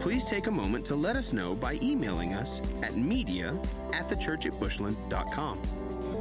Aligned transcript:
Please 0.00 0.24
take 0.24 0.46
a 0.46 0.50
moment 0.50 0.86
to 0.86 0.96
let 0.96 1.14
us 1.14 1.34
know 1.34 1.54
by 1.54 1.78
emailing 1.82 2.32
us 2.32 2.62
at 2.82 2.96
media 2.96 3.54
at 3.92 4.08
thechurchatbushland.com. 4.08 5.60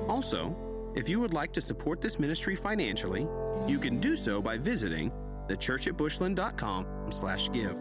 Also, 0.10 0.54
if 0.96 1.08
you 1.08 1.22
would 1.22 1.34
like 1.34 1.54
to 1.54 1.62
support 1.62 2.02
this 2.02 2.20
ministry 2.20 2.58
financially, 2.58 3.26
you 3.66 3.80
can 3.80 3.98
do 4.00 4.18
so 4.18 4.42
by 4.42 4.58
visiting 4.58 5.12
thechurchatbushland.com 5.48 6.86
slash 7.10 7.50
give. 7.54 7.78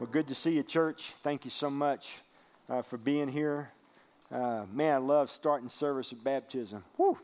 Well, 0.00 0.08
good 0.10 0.26
to 0.26 0.34
see 0.34 0.56
you, 0.56 0.64
church. 0.64 1.12
Thank 1.22 1.44
you 1.44 1.52
so 1.52 1.70
much 1.70 2.20
uh, 2.68 2.82
for 2.82 2.96
being 2.96 3.28
here. 3.28 3.70
Uh, 4.32 4.64
man, 4.72 4.94
I 4.94 4.98
love 4.98 5.30
starting 5.30 5.68
service 5.68 6.12
at 6.12 6.22
baptism. 6.24 6.82
Woo! 6.96 7.16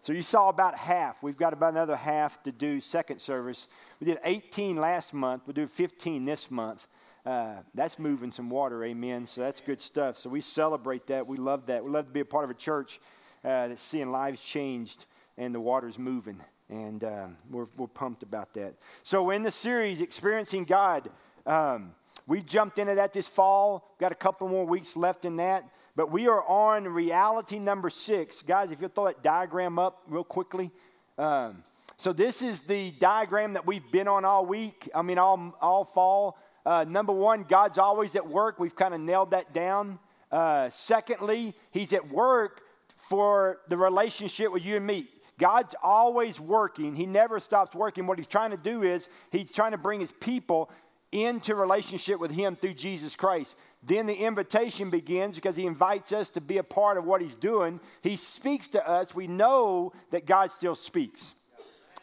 So 0.00 0.12
you 0.12 0.22
saw 0.22 0.48
about 0.48 0.76
half. 0.76 1.22
We've 1.22 1.36
got 1.36 1.52
about 1.52 1.72
another 1.72 1.96
half 1.96 2.42
to 2.42 2.52
do 2.52 2.80
second 2.80 3.20
service. 3.20 3.68
We 4.00 4.06
did 4.06 4.18
18 4.24 4.76
last 4.76 5.14
month. 5.14 5.44
We'll 5.46 5.54
do 5.54 5.66
15 5.66 6.24
this 6.24 6.50
month. 6.50 6.88
Uh, 7.24 7.56
that's 7.74 7.98
moving 7.98 8.30
some 8.30 8.50
water, 8.50 8.84
amen. 8.84 9.26
So 9.26 9.40
that's 9.40 9.60
good 9.62 9.80
stuff. 9.80 10.16
So 10.18 10.28
we 10.28 10.42
celebrate 10.42 11.06
that. 11.06 11.26
We 11.26 11.38
love 11.38 11.66
that. 11.66 11.82
We 11.82 11.90
love 11.90 12.06
to 12.06 12.12
be 12.12 12.20
a 12.20 12.24
part 12.24 12.44
of 12.44 12.50
a 12.50 12.54
church 12.54 13.00
uh, 13.42 13.68
that's 13.68 13.82
seeing 13.82 14.10
lives 14.10 14.42
changed 14.42 15.06
and 15.38 15.54
the 15.54 15.60
water's 15.60 15.98
moving. 15.98 16.38
And 16.68 17.02
uh, 17.02 17.28
we're, 17.50 17.66
we're 17.78 17.86
pumped 17.86 18.22
about 18.22 18.52
that. 18.54 18.74
So 19.02 19.30
in 19.30 19.42
the 19.42 19.50
series, 19.50 20.00
Experiencing 20.00 20.64
God, 20.64 21.10
um, 21.46 21.94
we 22.26 22.42
jumped 22.42 22.78
into 22.78 22.94
that 22.94 23.12
this 23.12 23.28
fall. 23.28 23.94
Got 23.98 24.12
a 24.12 24.16
couple 24.16 24.48
more 24.48 24.66
weeks 24.66 24.96
left 24.96 25.24
in 25.24 25.36
that. 25.36 25.64
But 25.96 26.10
we 26.10 26.28
are 26.28 26.42
on 26.44 26.88
reality 26.88 27.58
number 27.58 27.88
six. 27.88 28.42
Guys, 28.42 28.70
if 28.70 28.80
you'll 28.80 28.90
throw 28.90 29.06
that 29.06 29.22
diagram 29.22 29.78
up 29.78 30.02
real 30.08 30.24
quickly. 30.24 30.70
Um, 31.16 31.62
so 31.96 32.12
this 32.12 32.42
is 32.42 32.62
the 32.62 32.90
diagram 32.92 33.52
that 33.52 33.66
we've 33.66 33.88
been 33.92 34.08
on 34.08 34.24
all 34.24 34.44
week. 34.44 34.90
I 34.94 35.02
mean, 35.02 35.18
all, 35.18 35.54
all 35.60 35.84
fall. 35.84 36.38
Uh, 36.64 36.84
number 36.88 37.12
one, 37.12 37.44
God's 37.44 37.78
always 37.78 38.16
at 38.16 38.26
work. 38.26 38.58
We've 38.58 38.74
kind 38.74 38.94
of 38.94 39.00
nailed 39.00 39.32
that 39.32 39.52
down. 39.52 39.98
Uh, 40.32 40.70
secondly, 40.70 41.54
He's 41.70 41.92
at 41.92 42.10
work 42.10 42.62
for 42.96 43.60
the 43.68 43.76
relationship 43.76 44.52
with 44.52 44.64
you 44.64 44.76
and 44.76 44.86
me. 44.86 45.08
God's 45.38 45.74
always 45.82 46.38
working. 46.38 46.94
He 46.94 47.06
never 47.06 47.40
stops 47.40 47.74
working. 47.74 48.06
What 48.06 48.18
He's 48.18 48.26
trying 48.26 48.52
to 48.52 48.56
do 48.56 48.82
is 48.82 49.08
He's 49.30 49.52
trying 49.52 49.72
to 49.72 49.78
bring 49.78 50.00
His 50.00 50.12
people 50.12 50.70
into 51.12 51.54
relationship 51.54 52.18
with 52.18 52.30
Him 52.30 52.56
through 52.56 52.74
Jesus 52.74 53.14
Christ. 53.14 53.56
Then 53.82 54.06
the 54.06 54.14
invitation 54.14 54.90
begins 54.90 55.36
because 55.36 55.56
He 55.56 55.66
invites 55.66 56.12
us 56.12 56.30
to 56.30 56.40
be 56.40 56.58
a 56.58 56.64
part 56.64 56.96
of 56.98 57.04
what 57.04 57.20
He's 57.20 57.36
doing. 57.36 57.78
He 58.02 58.16
speaks 58.16 58.68
to 58.68 58.88
us. 58.88 59.14
We 59.14 59.26
know 59.26 59.92
that 60.10 60.26
God 60.26 60.50
still 60.50 60.74
speaks. 60.74 61.34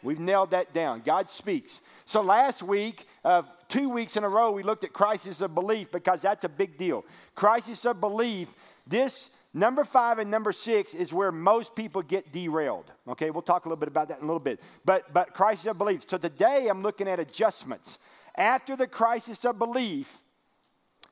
We've 0.02 0.18
nailed 0.18 0.50
that 0.50 0.72
down. 0.72 1.02
God 1.04 1.28
speaks. 1.28 1.80
So 2.04 2.22
last 2.22 2.62
week, 2.62 3.06
uh, 3.24 3.42
two 3.68 3.88
weeks 3.88 4.16
in 4.16 4.24
a 4.24 4.28
row, 4.28 4.50
we 4.50 4.62
looked 4.62 4.84
at 4.84 4.92
crisis 4.92 5.40
of 5.40 5.54
belief 5.54 5.92
because 5.92 6.22
that's 6.22 6.44
a 6.44 6.48
big 6.48 6.76
deal. 6.76 7.04
Crisis 7.34 7.84
of 7.86 8.00
belief, 8.00 8.52
this 8.86 9.30
number 9.54 9.84
five 9.84 10.18
and 10.18 10.30
number 10.30 10.50
six 10.52 10.94
is 10.94 11.12
where 11.12 11.30
most 11.30 11.76
people 11.76 12.02
get 12.02 12.32
derailed. 12.32 12.90
Okay, 13.08 13.30
we'll 13.30 13.42
talk 13.42 13.64
a 13.64 13.68
little 13.68 13.80
bit 13.80 13.88
about 13.88 14.08
that 14.08 14.18
in 14.18 14.24
a 14.24 14.26
little 14.26 14.40
bit. 14.40 14.60
But, 14.84 15.12
but 15.14 15.34
crisis 15.34 15.66
of 15.66 15.78
belief. 15.78 16.08
So 16.08 16.18
today 16.18 16.66
I'm 16.68 16.82
looking 16.82 17.08
at 17.08 17.20
adjustments. 17.20 17.98
After 18.36 18.76
the 18.76 18.86
crisis 18.86 19.44
of 19.44 19.58
belief, 19.58 20.18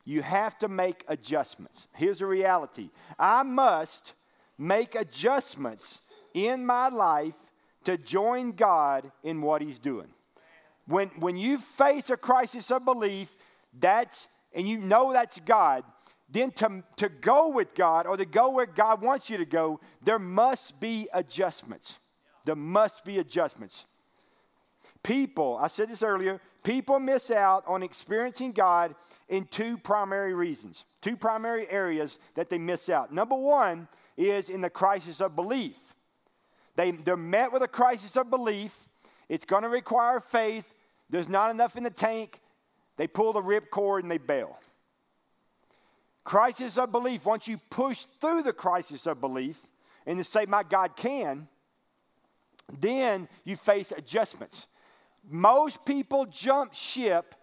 you 0.05 0.23
have 0.23 0.59
to 0.59 0.69
make 0.69 1.05
adjustments. 1.07 1.87
Here's 1.95 2.19
the 2.19 2.27
reality 2.27 2.91
I 3.19 3.43
must 3.43 4.15
make 4.59 4.95
adjustments 4.95 6.03
in 6.35 6.67
my 6.67 6.89
life 6.89 7.35
to 7.85 7.97
join 7.97 8.53
God 8.53 9.11
in 9.23 9.41
what 9.43 9.63
He's 9.63 9.79
doing. 9.79 10.09
When, 10.87 11.09
when 11.19 11.37
you 11.37 11.59
face 11.59 12.11
a 12.11 12.17
crisis 12.17 12.71
of 12.71 12.85
belief, 12.85 13.35
that's, 13.79 14.29
and 14.53 14.69
you 14.69 14.79
know 14.79 15.13
that's 15.13 15.39
God, 15.41 15.85
then 16.29 16.51
to, 16.53 16.83
to 16.97 17.09
go 17.09 17.49
with 17.49 17.75
God 17.75 18.07
or 18.07 18.17
to 18.17 18.25
go 18.25 18.51
where 18.51 18.67
God 18.67 19.03
wants 19.03 19.31
you 19.31 19.39
to 19.39 19.45
go, 19.45 19.81
there 20.03 20.19
must 20.19 20.81
be 20.81 21.09
adjustments. 21.13 21.99
There 22.45 22.57
must 22.57 23.05
be 23.05 23.19
adjustments. 23.19 23.87
People, 25.03 25.59
I 25.61 25.69
said 25.69 25.89
this 25.89 26.03
earlier, 26.03 26.41
people 26.63 26.99
miss 27.01 27.31
out 27.31 27.65
on 27.67 27.83
experiencing 27.83 28.53
God 28.53 28.95
in 29.29 29.47
two 29.47 29.77
primary 29.79 30.35
reasons, 30.35 30.85
two 31.01 31.17
primary 31.17 31.69
areas 31.69 32.19
that 32.35 32.49
they 32.49 32.59
miss 32.59 32.89
out. 32.89 33.13
Number 33.13 33.37
one 33.37 33.89
is 34.17 34.51
in 34.51 34.61
the 34.61 34.71
crisis 34.71 35.21
of 35.21 35.37
belief. 35.37 35.77
They, 36.77 36.93
they're 36.93 37.17
met 37.17 37.53
with 37.53 37.63
a 37.63 37.69
crisis 37.69 38.17
of 38.17 38.31
belief. 38.31 38.89
It's 39.29 39.45
going 39.45 39.63
to 39.63 39.69
require 39.69 40.21
faith. 40.21 40.73
There's 41.09 41.29
not 41.29 41.51
enough 41.51 41.77
in 41.77 41.83
the 41.83 41.91
tank. 41.91 42.41
They 42.97 43.07
pull 43.07 43.33
the 43.33 43.43
ripcord 43.43 44.03
and 44.03 44.11
they 44.11 44.19
bail. 44.19 44.59
Crisis 46.25 46.79
of 46.79 46.93
belief, 46.93 47.25
once 47.25 47.49
you 47.49 47.59
push 47.71 48.05
through 48.21 48.43
the 48.43 48.53
crisis 48.53 49.07
of 49.07 49.21
belief 49.21 49.59
and 50.07 50.19
to 50.19 50.25
say, 50.25 50.47
My 50.47 50.63
God 50.63 50.97
can, 50.97 51.49
then 52.79 53.29
you 53.45 53.57
face 53.57 53.93
adjustments. 53.97 54.67
Most 55.29 55.85
people 55.85 56.27
jump 56.27 56.73
ship 56.75 57.35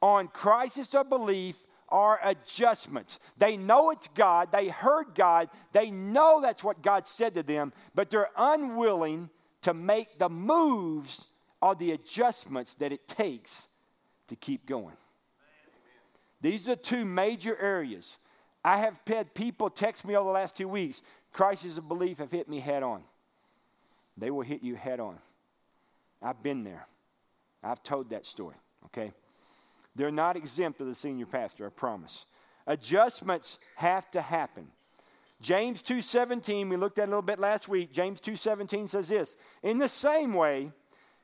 on 0.00 0.28
crisis 0.28 0.94
of 0.94 1.08
belief 1.08 1.62
are 1.90 2.20
adjustments. 2.22 3.18
They 3.36 3.56
know 3.56 3.90
it's 3.90 4.08
God, 4.14 4.52
they 4.52 4.68
heard 4.68 5.14
God, 5.14 5.48
they 5.72 5.90
know 5.90 6.40
that's 6.40 6.64
what 6.64 6.82
God 6.82 7.06
said 7.06 7.34
to 7.34 7.42
them, 7.42 7.72
but 7.94 8.10
they're 8.10 8.30
unwilling 8.36 9.30
to 9.62 9.74
make 9.74 10.18
the 10.18 10.28
moves 10.28 11.26
or 11.60 11.74
the 11.74 11.92
adjustments 11.92 12.74
that 12.74 12.92
it 12.92 13.08
takes 13.08 13.68
to 14.28 14.36
keep 14.36 14.66
going. 14.66 14.96
These 16.40 16.68
are 16.68 16.76
two 16.76 17.04
major 17.04 17.56
areas. 17.60 18.18
I 18.64 18.78
have 18.78 19.00
had 19.06 19.34
people 19.34 19.70
text 19.70 20.04
me 20.04 20.16
over 20.16 20.26
the 20.26 20.32
last 20.32 20.56
two 20.56 20.68
weeks 20.68 21.02
crisis 21.32 21.78
of 21.78 21.88
belief 21.88 22.18
have 22.18 22.30
hit 22.30 22.48
me 22.48 22.58
head 22.58 22.82
on. 22.82 23.02
They 24.16 24.30
will 24.30 24.42
hit 24.42 24.62
you 24.62 24.74
head 24.74 24.98
on. 25.00 25.18
I've 26.20 26.42
been 26.42 26.64
there. 26.64 26.86
I've 27.62 27.82
told 27.82 28.10
that 28.10 28.26
story, 28.26 28.56
okay? 28.86 29.12
They're 29.98 30.12
not 30.12 30.36
exempt 30.36 30.80
of 30.80 30.86
the 30.86 30.94
senior 30.94 31.26
pastor, 31.26 31.66
I 31.66 31.70
promise. 31.70 32.24
Adjustments 32.68 33.58
have 33.74 34.08
to 34.12 34.20
happen. 34.20 34.70
James 35.40 35.82
2:17, 35.82 36.68
we 36.68 36.76
looked 36.76 37.00
at 37.00 37.06
a 37.06 37.10
little 37.10 37.20
bit 37.20 37.40
last 37.40 37.66
week. 37.66 37.92
James 37.92 38.20
2:17 38.20 38.86
says 38.86 39.08
this, 39.08 39.36
"In 39.60 39.78
the 39.78 39.88
same 39.88 40.34
way, 40.34 40.72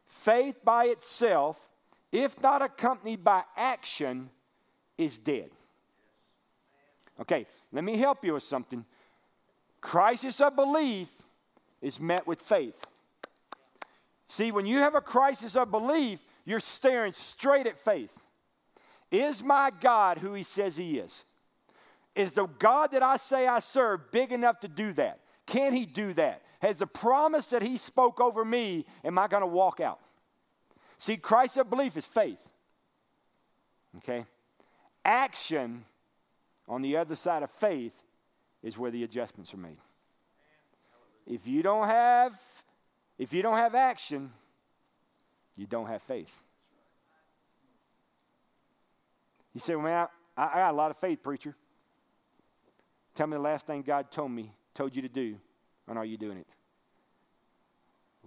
faith 0.06 0.64
by 0.64 0.86
itself, 0.86 1.70
if 2.10 2.42
not 2.42 2.62
accompanied 2.62 3.22
by 3.22 3.44
action, 3.56 4.28
is 4.98 5.18
dead." 5.18 5.52
Okay, 7.20 7.46
let 7.70 7.84
me 7.84 7.96
help 7.96 8.24
you 8.24 8.34
with 8.34 8.42
something. 8.42 8.84
Crisis 9.80 10.40
of 10.40 10.56
belief 10.56 11.16
is 11.80 12.00
met 12.00 12.26
with 12.26 12.42
faith. 12.42 12.88
See, 14.26 14.50
when 14.50 14.66
you 14.66 14.78
have 14.78 14.96
a 14.96 15.00
crisis 15.00 15.54
of 15.54 15.70
belief, 15.70 16.18
you're 16.44 16.58
staring 16.58 17.12
straight 17.12 17.68
at 17.68 17.78
faith. 17.78 18.23
Is 19.10 19.42
my 19.42 19.70
God 19.80 20.18
who 20.18 20.34
he 20.34 20.42
says 20.42 20.76
he 20.76 20.98
is? 20.98 21.24
Is 22.14 22.32
the 22.32 22.46
God 22.46 22.92
that 22.92 23.02
I 23.02 23.16
say 23.16 23.46
I 23.46 23.58
serve 23.58 24.10
big 24.10 24.32
enough 24.32 24.60
to 24.60 24.68
do 24.68 24.92
that? 24.94 25.20
Can 25.46 25.72
he 25.72 25.84
do 25.84 26.14
that? 26.14 26.42
Has 26.60 26.78
the 26.78 26.86
promise 26.86 27.48
that 27.48 27.62
he 27.62 27.76
spoke 27.76 28.20
over 28.20 28.44
me, 28.44 28.86
am 29.04 29.18
I 29.18 29.28
going 29.28 29.42
to 29.42 29.46
walk 29.46 29.80
out? 29.80 30.00
See, 30.98 31.16
crisis 31.16 31.58
of 31.58 31.70
belief 31.70 31.96
is 31.96 32.06
faith. 32.06 32.40
Okay? 33.98 34.24
Action 35.04 35.84
on 36.68 36.82
the 36.82 36.96
other 36.96 37.16
side 37.16 37.42
of 37.42 37.50
faith 37.50 37.94
is 38.62 38.78
where 38.78 38.90
the 38.90 39.04
adjustments 39.04 39.52
are 39.52 39.58
made. 39.58 39.76
If 41.26 41.46
you 41.46 41.62
don't 41.62 41.86
have 41.86 42.38
if 43.18 43.32
you 43.32 43.42
don't 43.42 43.56
have 43.56 43.74
action, 43.74 44.32
you 45.56 45.66
don't 45.66 45.86
have 45.86 46.02
faith. 46.02 46.42
You 49.54 49.60
say, 49.60 49.74
well, 49.76 49.84
man, 49.84 50.08
I, 50.36 50.44
I 50.46 50.54
got 50.56 50.72
a 50.72 50.76
lot 50.76 50.90
of 50.90 50.96
faith, 50.96 51.22
preacher. 51.22 51.54
Tell 53.14 53.26
me 53.26 53.36
the 53.36 53.42
last 53.42 53.66
thing 53.66 53.82
God 53.82 54.10
told 54.10 54.32
me, 54.32 54.52
told 54.74 54.94
you 54.94 55.02
to 55.02 55.08
do, 55.08 55.36
and 55.88 55.96
are 55.96 56.04
you 56.04 56.18
doing 56.18 56.38
it? 56.38 56.46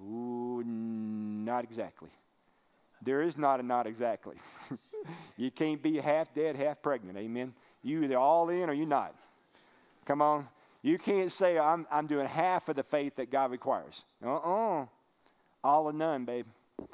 Ooh, 0.01 0.63
not 0.65 1.63
exactly. 1.63 2.09
There 3.01 3.21
is 3.21 3.37
not 3.37 3.59
a 3.59 3.63
not 3.63 3.87
exactly. 3.87 4.37
you 5.37 5.51
can't 5.51 5.81
be 5.81 5.99
half 5.99 6.33
dead, 6.33 6.55
half 6.55 6.81
pregnant. 6.81 7.17
Amen. 7.17 7.53
You 7.83 8.03
either 8.03 8.17
all 8.17 8.49
in 8.49 8.69
or 8.69 8.73
you're 8.73 8.87
not. 8.87 9.13
Come 10.05 10.21
on. 10.21 10.47
You 10.81 10.97
can't 10.97 11.31
say, 11.31 11.59
I'm, 11.59 11.85
I'm 11.91 12.07
doing 12.07 12.27
half 12.27 12.69
of 12.69 12.75
the 12.75 12.83
faith 12.83 13.15
that 13.17 13.29
God 13.29 13.51
requires. 13.51 14.05
Uh 14.23 14.35
uh 14.35 14.85
All 15.63 15.85
or 15.85 15.93
none, 15.93 16.25
babe. 16.25 16.45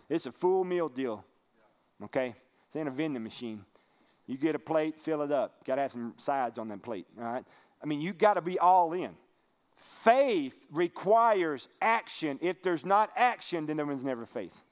It's 0.09 0.25
a 0.25 0.31
full 0.31 0.63
meal 0.63 0.89
deal. 0.89 1.23
Okay? 2.03 2.35
It's 2.67 2.75
in 2.75 2.87
a 2.87 2.91
vending 2.91 3.23
machine. 3.23 3.63
You 4.27 4.37
get 4.37 4.55
a 4.55 4.59
plate, 4.59 4.97
fill 4.97 5.21
it 5.21 5.31
up. 5.31 5.65
Got 5.65 5.75
to 5.75 5.81
have 5.81 5.91
some 5.91 6.13
sides 6.17 6.57
on 6.57 6.69
that 6.69 6.81
plate. 6.81 7.05
All 7.17 7.25
right? 7.25 7.45
I 7.81 7.85
mean, 7.85 7.99
you 7.99 8.13
got 8.13 8.35
to 8.35 8.41
be 8.41 8.57
all 8.57 8.93
in. 8.93 9.11
Faith 9.75 10.57
requires 10.71 11.67
action. 11.81 12.39
If 12.41 12.61
there's 12.63 12.85
not 12.85 13.09
action, 13.15 13.65
then 13.65 13.77
there 13.77 13.85
was 13.85 14.05
never 14.05 14.25
faith. 14.25 14.63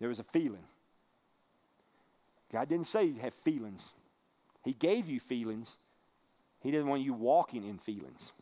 There 0.00 0.08
was 0.08 0.20
a 0.20 0.24
feeling. 0.24 0.64
God 2.52 2.68
didn't 2.68 2.86
say 2.86 3.04
you 3.04 3.20
have 3.20 3.34
feelings. 3.34 3.92
He 4.62 4.72
gave 4.72 5.08
you 5.08 5.20
feelings. 5.20 5.78
He 6.60 6.70
doesn't 6.70 6.88
want 6.88 7.02
you 7.02 7.12
walking 7.12 7.64
in 7.64 7.78
feelings. 7.78 8.32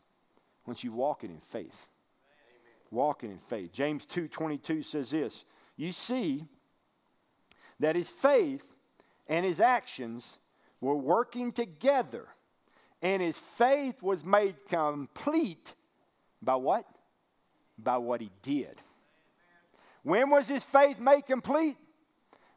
He 0.63 0.69
wants 0.69 0.83
you 0.83 0.93
walking 0.93 1.31
in 1.31 1.39
faith. 1.39 1.89
Amen. 2.25 2.89
Walking 2.91 3.31
in 3.31 3.39
faith. 3.39 3.73
James 3.73 4.05
2:22 4.05 4.83
says 4.83 5.11
this. 5.11 5.43
You 5.75 5.91
see 5.91 6.45
that 7.79 7.95
his 7.95 8.09
faith 8.09 8.72
and 9.33 9.43
his 9.43 9.59
actions 9.59 10.37
were 10.79 10.95
working 10.95 11.51
together 11.51 12.27
and 13.01 13.19
his 13.19 13.35
faith 13.35 14.03
was 14.03 14.23
made 14.23 14.63
complete 14.67 15.73
by 16.39 16.53
what? 16.53 16.85
By 17.79 17.97
what 17.97 18.21
he 18.21 18.29
did. 18.43 18.79
When 20.03 20.29
was 20.29 20.47
his 20.47 20.63
faith 20.63 20.99
made 20.99 21.25
complete? 21.25 21.77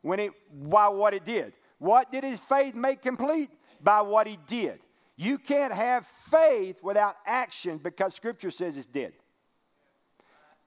When 0.02 0.20
it 0.20 0.32
by 0.52 0.88
what 0.88 1.14
it 1.14 1.24
did. 1.24 1.54
What 1.78 2.12
did 2.12 2.24
his 2.24 2.40
faith 2.40 2.74
make 2.74 3.00
complete? 3.00 3.48
By 3.82 4.02
what 4.02 4.26
he 4.26 4.38
did. 4.46 4.78
You 5.16 5.38
can't 5.38 5.72
have 5.72 6.04
faith 6.04 6.82
without 6.82 7.16
action 7.24 7.78
because 7.78 8.14
scripture 8.14 8.50
says 8.50 8.76
it's 8.76 8.84
dead. 8.84 9.14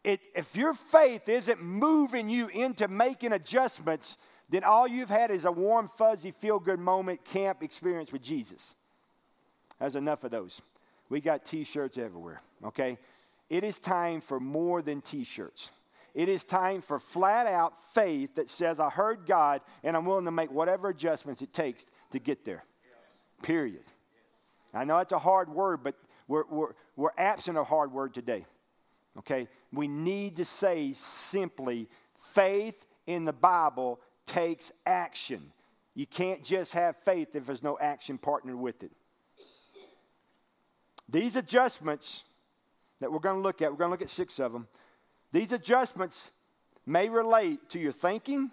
It, 0.03 0.21
if 0.33 0.55
your 0.55 0.73
faith 0.73 1.29
isn't 1.29 1.61
moving 1.61 2.29
you 2.29 2.47
into 2.47 2.87
making 2.87 3.31
adjustments, 3.31 4.17
then 4.49 4.63
all 4.63 4.87
you've 4.87 5.09
had 5.09 5.31
is 5.31 5.45
a 5.45 5.51
warm, 5.51 5.87
fuzzy, 5.87 6.31
feel 6.31 6.59
good 6.59 6.79
moment 6.79 7.23
camp 7.23 7.61
experience 7.61 8.11
with 8.11 8.23
Jesus. 8.23 8.75
There's 9.79 9.95
enough 9.95 10.23
of 10.23 10.31
those. 10.31 10.61
We 11.09 11.21
got 11.21 11.45
t 11.45 11.63
shirts 11.63 11.97
everywhere, 11.97 12.41
okay? 12.65 12.97
It 13.49 13.63
is 13.63 13.79
time 13.79 14.21
for 14.21 14.39
more 14.39 14.81
than 14.81 15.01
t 15.01 15.23
shirts. 15.23 15.71
It 16.15 16.27
is 16.27 16.43
time 16.43 16.81
for 16.81 16.99
flat 16.99 17.47
out 17.47 17.77
faith 17.93 18.35
that 18.35 18.49
says, 18.49 18.79
I 18.79 18.89
heard 18.89 19.25
God 19.25 19.61
and 19.83 19.95
I'm 19.95 20.05
willing 20.05 20.25
to 20.25 20.31
make 20.31 20.51
whatever 20.51 20.89
adjustments 20.89 21.41
it 21.41 21.53
takes 21.53 21.85
to 22.11 22.19
get 22.19 22.43
there. 22.45 22.63
Yes. 22.83 23.19
Period. 23.43 23.81
Yes. 23.83 23.93
I 24.73 24.83
know 24.83 24.97
it's 24.97 25.13
a 25.13 25.19
hard 25.19 25.49
word, 25.49 25.83
but 25.83 25.95
we're, 26.27 26.45
we're, 26.49 26.73
we're 26.95 27.11
absent 27.17 27.57
of 27.57 27.67
hard 27.67 27.91
word 27.91 28.13
today. 28.13 28.45
Okay? 29.19 29.47
We 29.71 29.87
need 29.87 30.37
to 30.37 30.45
say 30.45 30.93
simply 30.93 31.87
faith 32.15 32.85
in 33.05 33.25
the 33.25 33.33
Bible 33.33 33.99
takes 34.29 34.71
action. 34.85 35.51
You 35.95 36.05
can't 36.05 36.43
just 36.43 36.73
have 36.73 36.95
faith 36.97 37.35
if 37.35 37.45
there's 37.45 37.63
no 37.63 37.77
action 37.79 38.17
partnered 38.17 38.55
with 38.55 38.83
it. 38.83 38.91
These 41.09 41.35
adjustments 41.35 42.23
that 42.99 43.11
we're 43.11 43.19
going 43.19 43.37
to 43.37 43.41
look 43.41 43.61
at, 43.61 43.71
we're 43.71 43.77
going 43.77 43.89
to 43.89 43.93
look 43.93 44.01
at 44.01 44.09
six 44.09 44.39
of 44.39 44.53
them. 44.53 44.67
These 45.31 45.51
adjustments 45.51 46.31
may 46.85 47.09
relate 47.09 47.69
to 47.71 47.79
your 47.79 47.91
thinking, 47.91 48.51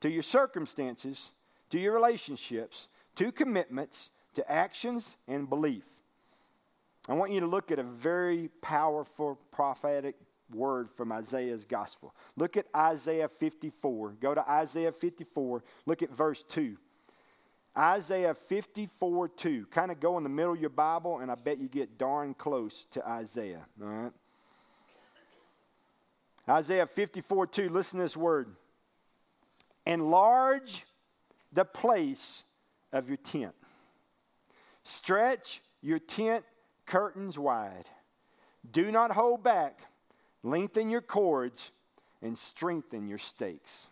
to 0.00 0.10
your 0.10 0.24
circumstances, 0.24 1.30
to 1.70 1.78
your 1.78 1.92
relationships, 1.92 2.88
to 3.16 3.30
commitments, 3.30 4.10
to 4.34 4.50
actions, 4.50 5.16
and 5.28 5.48
belief. 5.48 5.84
I 7.08 7.14
want 7.14 7.32
you 7.32 7.40
to 7.40 7.46
look 7.46 7.70
at 7.70 7.78
a 7.78 7.84
very 7.84 8.48
powerful 8.60 9.38
prophetic 9.52 10.16
word 10.54 10.90
from 10.90 11.12
Isaiah's 11.12 11.64
gospel. 11.64 12.14
Look 12.36 12.56
at 12.56 12.66
Isaiah 12.74 13.28
54. 13.28 14.16
Go 14.20 14.34
to 14.34 14.50
Isaiah 14.50 14.92
54. 14.92 15.64
Look 15.86 16.02
at 16.02 16.10
verse 16.10 16.42
2. 16.44 16.76
Isaiah 17.76 18.34
54 18.34 19.28
2. 19.28 19.66
Kind 19.70 19.90
of 19.90 20.00
go 20.00 20.16
in 20.18 20.22
the 20.22 20.28
middle 20.28 20.52
of 20.52 20.60
your 20.60 20.70
Bible, 20.70 21.20
and 21.20 21.30
I 21.30 21.34
bet 21.34 21.58
you 21.58 21.68
get 21.68 21.98
darn 21.98 22.34
close 22.34 22.86
to 22.90 23.06
Isaiah. 23.08 23.64
All 23.80 23.88
right? 23.88 24.12
Isaiah 26.48 26.86
54 26.86 27.46
2. 27.46 27.68
Listen 27.70 27.98
to 27.98 28.04
this 28.04 28.16
word. 28.16 28.54
Enlarge 29.86 30.84
the 31.52 31.64
place 31.64 32.44
of 32.92 33.08
your 33.08 33.16
tent, 33.16 33.54
stretch 34.84 35.60
your 35.80 35.98
tent 35.98 36.44
curtains 36.86 37.38
wide. 37.38 37.86
Do 38.70 38.92
not 38.92 39.12
hold 39.12 39.42
back. 39.42 39.80
Lengthen 40.42 40.90
your 40.90 41.00
cords 41.00 41.70
and 42.20 42.36
strengthen 42.36 43.06
your 43.08 43.18
stakes. 43.18 43.88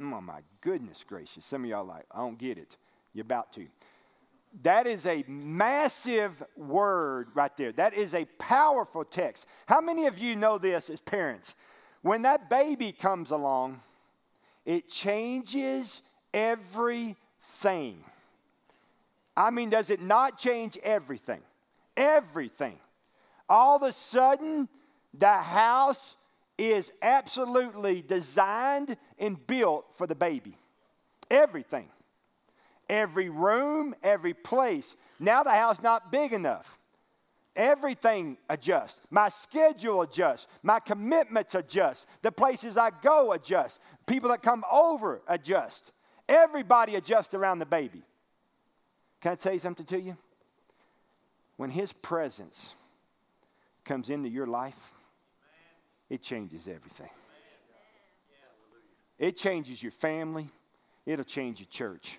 Mm, 0.00 0.14
oh, 0.14 0.20
my 0.20 0.40
goodness 0.60 1.04
gracious. 1.06 1.44
Some 1.44 1.64
of 1.64 1.70
y'all 1.70 1.84
like, 1.84 2.06
I 2.10 2.18
don't 2.18 2.38
get 2.38 2.58
it. 2.58 2.76
You're 3.12 3.24
about 3.24 3.52
to. 3.54 3.66
That 4.62 4.86
is 4.86 5.06
a 5.06 5.24
massive 5.28 6.42
word 6.56 7.28
right 7.34 7.54
there. 7.56 7.72
That 7.72 7.94
is 7.94 8.14
a 8.14 8.24
powerful 8.38 9.04
text. 9.04 9.46
How 9.66 9.80
many 9.80 10.06
of 10.06 10.18
you 10.18 10.34
know 10.36 10.58
this 10.58 10.90
as 10.90 11.00
parents? 11.00 11.54
When 12.02 12.22
that 12.22 12.48
baby 12.48 12.92
comes 12.92 13.30
along, 13.30 13.80
it 14.64 14.88
changes 14.88 16.02
everything. 16.32 18.04
I 19.36 19.50
mean, 19.50 19.70
does 19.70 19.90
it 19.90 20.02
not 20.02 20.38
change 20.38 20.78
everything? 20.82 21.40
Everything. 21.96 22.78
All 23.48 23.76
of 23.76 23.82
a 23.82 23.92
sudden, 23.92 24.68
the 25.14 25.32
house 25.32 26.16
is 26.58 26.92
absolutely 27.02 28.02
designed 28.02 28.96
and 29.18 29.46
built 29.46 29.86
for 29.96 30.06
the 30.06 30.14
baby. 30.14 30.56
Everything. 31.30 31.88
Every 32.88 33.28
room, 33.28 33.94
every 34.02 34.34
place. 34.34 34.96
Now 35.18 35.42
the 35.42 35.50
house 35.50 35.80
not 35.80 36.12
big 36.12 36.32
enough. 36.32 36.78
Everything 37.56 38.36
adjusts. 38.48 39.00
My 39.10 39.28
schedule 39.28 40.02
adjusts. 40.02 40.48
My 40.62 40.80
commitments 40.80 41.54
adjust. 41.54 42.06
The 42.22 42.32
places 42.32 42.76
I 42.76 42.90
go 43.02 43.32
adjust. 43.32 43.80
People 44.06 44.30
that 44.30 44.42
come 44.42 44.64
over 44.70 45.22
adjust. 45.26 45.92
Everybody 46.28 46.94
adjusts 46.96 47.34
around 47.34 47.58
the 47.58 47.66
baby. 47.66 48.02
Can 49.20 49.32
I 49.32 49.34
tell 49.34 49.52
you 49.52 49.58
something 49.58 49.86
to 49.86 50.00
you? 50.00 50.16
When 51.56 51.70
his 51.70 51.92
presence 51.92 52.74
comes 53.84 54.10
into 54.10 54.28
your 54.28 54.46
life, 54.46 54.92
it 56.10 56.22
changes 56.22 56.68
everything. 56.68 57.08
It 59.18 59.36
changes 59.36 59.82
your 59.82 59.92
family, 59.92 60.48
it'll 61.06 61.24
change 61.24 61.60
your 61.60 61.68
church. 61.68 62.18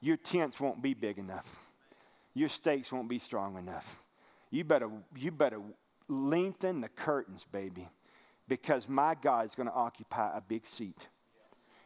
Your 0.00 0.16
tents 0.16 0.60
won't 0.60 0.82
be 0.82 0.94
big 0.94 1.18
enough, 1.18 1.46
your 2.34 2.48
stakes 2.48 2.92
won't 2.92 3.08
be 3.08 3.18
strong 3.18 3.56
enough. 3.56 3.98
You 4.50 4.64
better, 4.64 4.88
you 5.16 5.30
better 5.30 5.60
lengthen 6.08 6.80
the 6.80 6.88
curtains, 6.88 7.46
baby, 7.50 7.86
because 8.48 8.88
my 8.88 9.14
God 9.14 9.44
is 9.44 9.54
going 9.54 9.68
to 9.68 9.74
occupy 9.74 10.30
a 10.34 10.40
big 10.40 10.64
seat. 10.64 11.06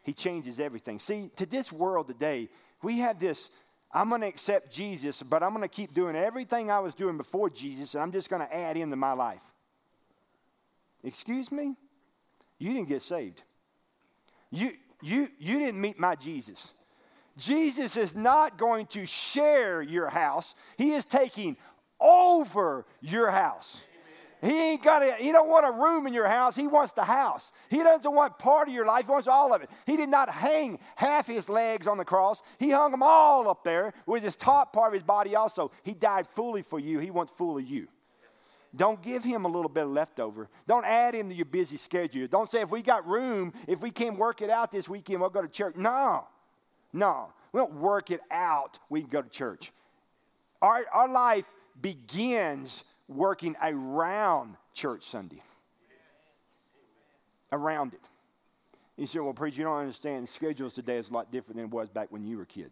He 0.05 0.13
changes 0.13 0.61
everything. 0.61 0.99
See, 0.99 1.31
to 1.37 1.47
this 1.47 1.73
world 1.73 2.07
today, 2.09 2.49
we 2.83 2.99
have 2.99 3.19
this 3.19 3.51
I'm 3.95 4.09
going 4.09 4.23
to 4.23 4.27
accept 4.27 4.73
Jesus, 4.73 5.23
but 5.23 5.43
I'm 5.43 5.51
going 5.51 5.63
to 5.63 5.69
keep 5.69 5.93
doing 5.93 6.17
everything 6.17 6.71
I 6.71 6.79
was 6.79 6.95
doing 6.95 7.19
before 7.19 7.51
Jesus, 7.51 7.95
and 7.95 8.03
I'm 8.03 8.13
just 8.13 8.31
going 8.31 8.41
to 8.41 8.55
add 8.55 8.77
into 8.77 8.97
my 8.97 9.13
life. 9.13 9.43
Excuse 11.05 11.51
me? 11.51 11.77
You 12.59 12.73
didn't 12.73 12.89
get 12.89 13.03
saved. 13.03 13.43
You, 14.51 14.73
you, 15.01 15.29
you 15.39 15.59
didn't 15.59 15.81
meet 15.81 15.99
my 15.99 16.15
Jesus. 16.15 16.75
Jesus 17.37 17.97
is 17.97 18.15
not 18.15 18.59
going 18.59 18.87
to 18.87 19.07
share 19.07 19.83
your 19.83 20.09
house, 20.09 20.55
He 20.77 20.93
is 20.93 21.05
taking 21.05 21.57
over 22.01 22.85
your 23.01 23.31
house. 23.31 23.81
He 24.43 24.73
ain't 24.73 24.83
got 24.83 25.05
a, 25.05 25.13
he 25.15 25.31
don't 25.31 25.49
want 25.49 25.65
a 25.67 25.81
room 25.81 26.09
in 26.09 26.13
your 26.13 26.27
house. 26.27 26.57
He 26.57 26.67
wants 26.67 26.93
the 26.93 27.05
house. 27.05 27.53
He 27.71 27.79
doesn't 27.79 28.13
want 28.13 28.41
part 28.41 28.67
of 28.67 28.75
your 28.75 28.85
life. 28.85 29.07
He 29.07 29.13
wants 29.13 29.29
all 29.29 29.55
of 29.55 29.63
it. 29.63 29.71
He 29.87 29.97
did 29.97 30.09
not 30.09 30.29
hang 30.29 30.81
half 30.97 31.29
his 31.29 31.49
legs 31.49 31.87
on 31.87 31.97
the 31.97 32.05
cross. 32.05 32.43
He 32.59 32.71
hung 32.71 32.91
them 32.91 33.05
all 33.05 33.49
up 33.49 33.63
there 33.63 33.95
with 34.05 34.25
his 34.25 34.37
top 34.37 34.73
part 34.73 34.89
of 34.89 34.95
his 34.95 35.05
body 35.05 35.37
also. 35.37 35.71
He 35.85 35.95
died 35.95 36.27
fully 36.27 36.63
for 36.63 36.81
you. 36.81 36.99
He 36.99 37.13
wants 37.13 37.33
fully 37.37 37.63
you. 37.63 37.87
Don't 38.75 39.03
give 39.03 39.23
him 39.23 39.45
a 39.45 39.49
little 39.49 39.69
bit 39.69 39.85
of 39.85 39.91
leftover. 39.91 40.49
Don't 40.67 40.87
add 40.87 41.15
him 41.15 41.29
to 41.29 41.35
your 41.35 41.45
busy 41.45 41.77
schedule. 41.77 42.27
Don't 42.27 42.51
say, 42.51 42.63
if 42.63 42.71
we 42.71 42.81
got 42.81 43.07
room, 43.07 43.53
if 43.67 43.81
we 43.81 43.91
can 43.91 44.17
work 44.17 44.41
it 44.41 44.49
out 44.49 44.71
this 44.71 44.89
weekend, 44.89 45.21
we'll 45.21 45.31
go 45.31 45.43
to 45.43 45.49
church. 45.49 45.77
No, 45.77 46.27
no. 46.93 47.33
We 47.53 47.59
don't 47.61 47.75
work 47.75 48.11
it 48.11 48.23
out. 48.31 48.79
We 48.89 49.03
can 49.03 49.11
go 49.11 49.21
to 49.21 49.29
church. 49.29 49.73
Our, 50.63 50.85
our 50.93 51.09
life 51.09 51.45
begins 51.81 52.85
working 53.09 53.57
around 53.63 54.57
church 54.73 55.05
Sunday. 55.05 55.43
Around 57.51 57.93
it. 57.93 58.01
You 58.97 59.07
said, 59.07 59.21
well, 59.21 59.35
preacher, 59.35 59.59
you 59.59 59.65
don't 59.65 59.81
understand. 59.81 60.29
Schedules 60.29 60.73
today 60.73 60.97
is 60.97 61.11
a 61.11 61.13
lot 61.13 61.31
different 61.31 61.57
than 61.57 61.67
it 61.67 61.71
was 61.71 61.91
back 61.91 62.11
when 62.11 62.25
you 62.25 62.39
were 62.39 62.45
a 62.45 62.47
kid. 62.47 62.71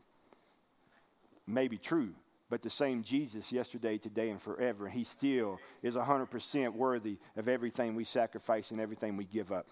Maybe 1.47 1.77
true, 1.77 2.11
but 2.51 2.63
the 2.63 2.69
same 2.69 3.03
Jesus 3.03 3.53
yesterday, 3.53 3.97
today, 3.97 4.29
and 4.29 4.43
forever. 4.43 4.89
He 4.89 5.05
still 5.05 5.61
is 5.83 5.95
100% 5.95 6.75
worthy 6.75 7.17
of 7.37 7.49
everything 7.49 7.95
we 7.95 8.05
sacrifice 8.05 8.73
and 8.73 8.81
everything 8.81 9.17
we 9.17 9.25
give 9.25 9.53
up. 9.53 9.69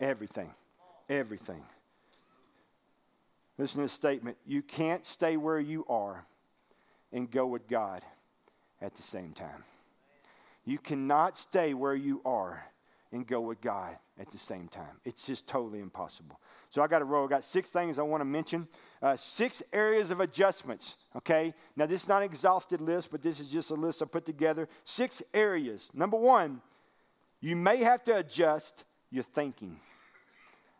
Everything. 0.00 0.54
Everything. 1.10 1.62
Listen 3.58 3.78
to 3.78 3.84
this 3.84 3.92
statement. 3.92 4.36
You 4.46 4.62
can't 4.62 5.04
stay 5.04 5.36
where 5.36 5.58
you 5.58 5.84
are 5.88 6.24
and 7.12 7.28
go 7.28 7.48
with 7.48 7.66
God 7.66 8.02
at 8.80 8.94
the 8.94 9.02
same 9.02 9.32
time. 9.32 9.64
You 10.64 10.78
cannot 10.78 11.36
stay 11.36 11.74
where 11.74 11.96
you 11.96 12.20
are 12.24 12.62
and 13.12 13.26
go 13.26 13.40
with 13.40 13.60
God 13.60 13.96
at 14.18 14.30
the 14.30 14.38
same 14.38 14.68
time. 14.68 15.00
It's 15.04 15.26
just 15.26 15.46
totally 15.46 15.80
impossible. 15.80 16.40
So 16.70 16.82
I 16.82 16.86
got 16.86 17.00
a 17.00 17.04
row. 17.04 17.24
I 17.24 17.28
got 17.28 17.44
six 17.44 17.70
things 17.70 17.98
I 17.98 18.02
want 18.02 18.20
to 18.20 18.26
mention. 18.26 18.68
Uh, 19.00 19.16
six 19.16 19.62
areas 19.72 20.10
of 20.10 20.20
adjustments. 20.20 20.96
Okay. 21.16 21.54
Now 21.76 21.86
this 21.86 22.02
is 22.02 22.08
not 22.08 22.22
an 22.22 22.24
exhausted 22.24 22.80
list, 22.80 23.10
but 23.10 23.22
this 23.22 23.40
is 23.40 23.50
just 23.50 23.70
a 23.70 23.74
list 23.74 24.02
I 24.02 24.04
put 24.06 24.26
together. 24.26 24.68
Six 24.84 25.22
areas. 25.32 25.90
Number 25.94 26.16
one, 26.16 26.60
you 27.40 27.56
may 27.56 27.78
have 27.78 28.02
to 28.04 28.16
adjust 28.16 28.84
your 29.10 29.22
thinking. 29.22 29.78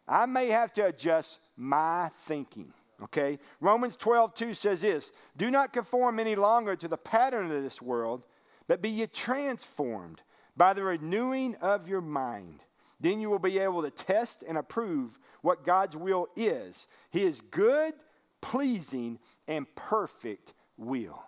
I 0.06 0.26
may 0.26 0.48
have 0.48 0.72
to 0.74 0.86
adjust 0.86 1.40
my 1.56 2.08
thinking. 2.12 2.72
Okay? 3.02 3.38
Romans 3.60 3.96
12, 3.96 4.34
2 4.34 4.54
says 4.54 4.80
this 4.80 5.12
Do 5.36 5.50
not 5.50 5.72
conform 5.72 6.18
any 6.18 6.34
longer 6.34 6.76
to 6.76 6.88
the 6.88 6.96
pattern 6.96 7.50
of 7.50 7.62
this 7.62 7.80
world, 7.80 8.26
but 8.66 8.82
be 8.82 8.90
ye 8.90 9.06
transformed 9.06 10.22
by 10.58 10.74
the 10.74 10.82
renewing 10.82 11.54
of 11.62 11.88
your 11.88 12.00
mind. 12.00 12.60
Then 13.00 13.20
you 13.20 13.30
will 13.30 13.38
be 13.38 13.60
able 13.60 13.82
to 13.82 13.90
test 13.90 14.42
and 14.46 14.58
approve 14.58 15.18
what 15.40 15.64
God's 15.64 15.96
will 15.96 16.26
is. 16.36 16.88
His 17.10 17.40
good, 17.40 17.94
pleasing, 18.40 19.20
and 19.46 19.72
perfect 19.76 20.52
will. 20.76 21.22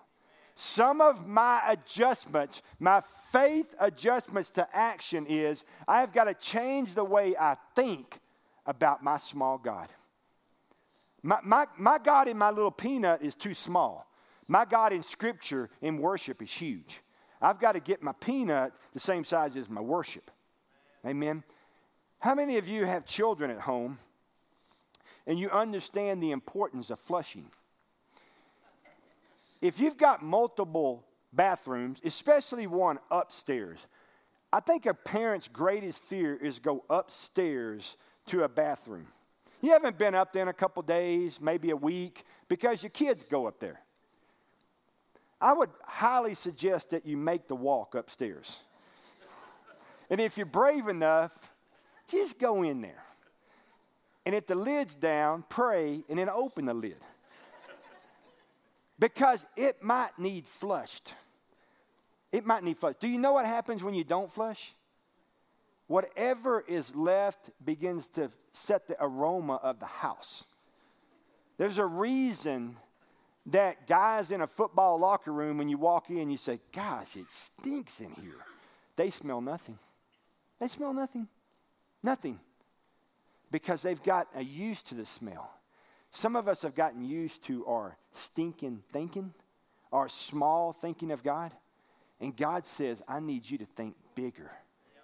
Some 0.56 1.00
of 1.00 1.26
my 1.26 1.62
adjustments, 1.68 2.62
my 2.80 3.00
faith 3.30 3.72
adjustments 3.78 4.50
to 4.50 4.68
action 4.76 5.24
is 5.26 5.64
I 5.86 6.00
have 6.00 6.12
got 6.12 6.24
to 6.24 6.34
change 6.34 6.94
the 6.94 7.04
way 7.04 7.34
I 7.38 7.56
think 7.76 8.18
about 8.66 9.02
my 9.02 9.16
small 9.16 9.56
God. 9.56 9.88
My, 11.22 11.38
my, 11.44 11.66
my 11.78 11.98
God 11.98 12.28
in 12.28 12.36
my 12.36 12.50
little 12.50 12.70
peanut 12.70 13.22
is 13.22 13.36
too 13.36 13.54
small. 13.54 14.06
My 14.48 14.64
God 14.64 14.92
in 14.92 15.02
scripture 15.02 15.70
in 15.80 15.98
worship 15.98 16.42
is 16.42 16.50
huge. 16.50 17.00
I've 17.40 17.58
got 17.58 17.72
to 17.72 17.80
get 17.80 18.02
my 18.02 18.12
peanut 18.12 18.72
the 18.92 19.00
same 19.00 19.24
size 19.24 19.56
as 19.56 19.70
my 19.70 19.80
worship. 19.80 20.30
Amen. 21.06 21.42
How 22.18 22.34
many 22.34 22.58
of 22.58 22.68
you 22.68 22.84
have 22.84 23.06
children 23.06 23.50
at 23.50 23.60
home 23.60 23.98
and 25.26 25.38
you 25.38 25.48
understand 25.50 26.22
the 26.22 26.32
importance 26.32 26.90
of 26.90 26.98
flushing? 26.98 27.46
If 29.62 29.80
you've 29.80 29.96
got 29.96 30.22
multiple 30.22 31.04
bathrooms, 31.32 32.00
especially 32.04 32.66
one 32.66 32.98
upstairs, 33.10 33.88
I 34.52 34.60
think 34.60 34.86
a 34.86 34.94
parent's 34.94 35.48
greatest 35.48 36.02
fear 36.02 36.34
is 36.34 36.58
go 36.58 36.84
upstairs 36.90 37.96
to 38.26 38.42
a 38.42 38.48
bathroom. 38.48 39.06
You 39.62 39.72
haven't 39.72 39.98
been 39.98 40.14
up 40.14 40.32
there 40.32 40.42
in 40.42 40.48
a 40.48 40.54
couple 40.54 40.82
days, 40.82 41.40
maybe 41.40 41.70
a 41.70 41.76
week, 41.76 42.24
because 42.48 42.82
your 42.82 42.90
kids 42.90 43.24
go 43.24 43.46
up 43.46 43.60
there. 43.60 43.80
I 45.40 45.52
would 45.52 45.70
highly 45.84 46.34
suggest 46.34 46.90
that 46.90 47.06
you 47.06 47.16
make 47.16 47.48
the 47.48 47.56
walk 47.56 47.94
upstairs. 47.94 48.60
and 50.10 50.20
if 50.20 50.36
you're 50.36 50.46
brave 50.46 50.88
enough, 50.88 51.52
just 52.08 52.38
go 52.38 52.62
in 52.62 52.80
there. 52.80 53.02
And 54.26 54.34
if 54.34 54.46
the 54.46 54.54
lid's 54.54 54.94
down, 54.94 55.44
pray 55.48 56.04
and 56.08 56.18
then 56.18 56.28
open 56.28 56.66
the 56.66 56.74
lid. 56.74 56.98
because 58.98 59.46
it 59.56 59.82
might 59.82 60.18
need 60.18 60.46
flushed. 60.46 61.14
It 62.32 62.44
might 62.44 62.62
need 62.62 62.76
flushed. 62.76 63.00
Do 63.00 63.08
you 63.08 63.18
know 63.18 63.32
what 63.32 63.46
happens 63.46 63.82
when 63.82 63.94
you 63.94 64.04
don't 64.04 64.30
flush? 64.30 64.74
whatever 65.90 66.64
is 66.68 66.94
left 66.94 67.50
begins 67.64 68.06
to 68.06 68.30
set 68.52 68.86
the 68.86 68.96
aroma 69.00 69.54
of 69.54 69.80
the 69.80 69.86
house. 69.86 70.44
There's 71.58 71.78
a 71.78 71.84
reason 71.84 72.76
that 73.46 73.86
guys 73.86 74.30
in 74.30 74.40
a 74.40 74.46
football 74.46 74.98
locker 74.98 75.32
room, 75.32 75.58
when 75.58 75.68
you 75.68 75.78
walk 75.78 76.10
in, 76.10 76.30
you 76.30 76.36
say, 76.36 76.60
Guys, 76.72 77.16
it 77.16 77.30
stinks 77.30 78.00
in 78.00 78.12
here. 78.12 78.44
They 78.96 79.10
smell 79.10 79.40
nothing. 79.40 79.78
They 80.58 80.68
smell 80.68 80.92
nothing. 80.92 81.26
Nothing. 82.02 82.38
Because 83.50 83.82
they've 83.82 84.02
gotten 84.02 84.46
used 84.46 84.88
to 84.88 84.94
the 84.94 85.06
smell. 85.06 85.50
Some 86.10 86.36
of 86.36 86.48
us 86.48 86.62
have 86.62 86.74
gotten 86.74 87.04
used 87.04 87.44
to 87.44 87.64
our 87.66 87.96
stinking 88.12 88.82
thinking, 88.92 89.32
our 89.92 90.08
small 90.08 90.72
thinking 90.72 91.10
of 91.12 91.22
God. 91.22 91.52
And 92.20 92.36
God 92.36 92.66
says, 92.66 93.02
I 93.08 93.20
need 93.20 93.48
you 93.48 93.58
to 93.58 93.64
think 93.64 93.94
bigger 94.14 94.50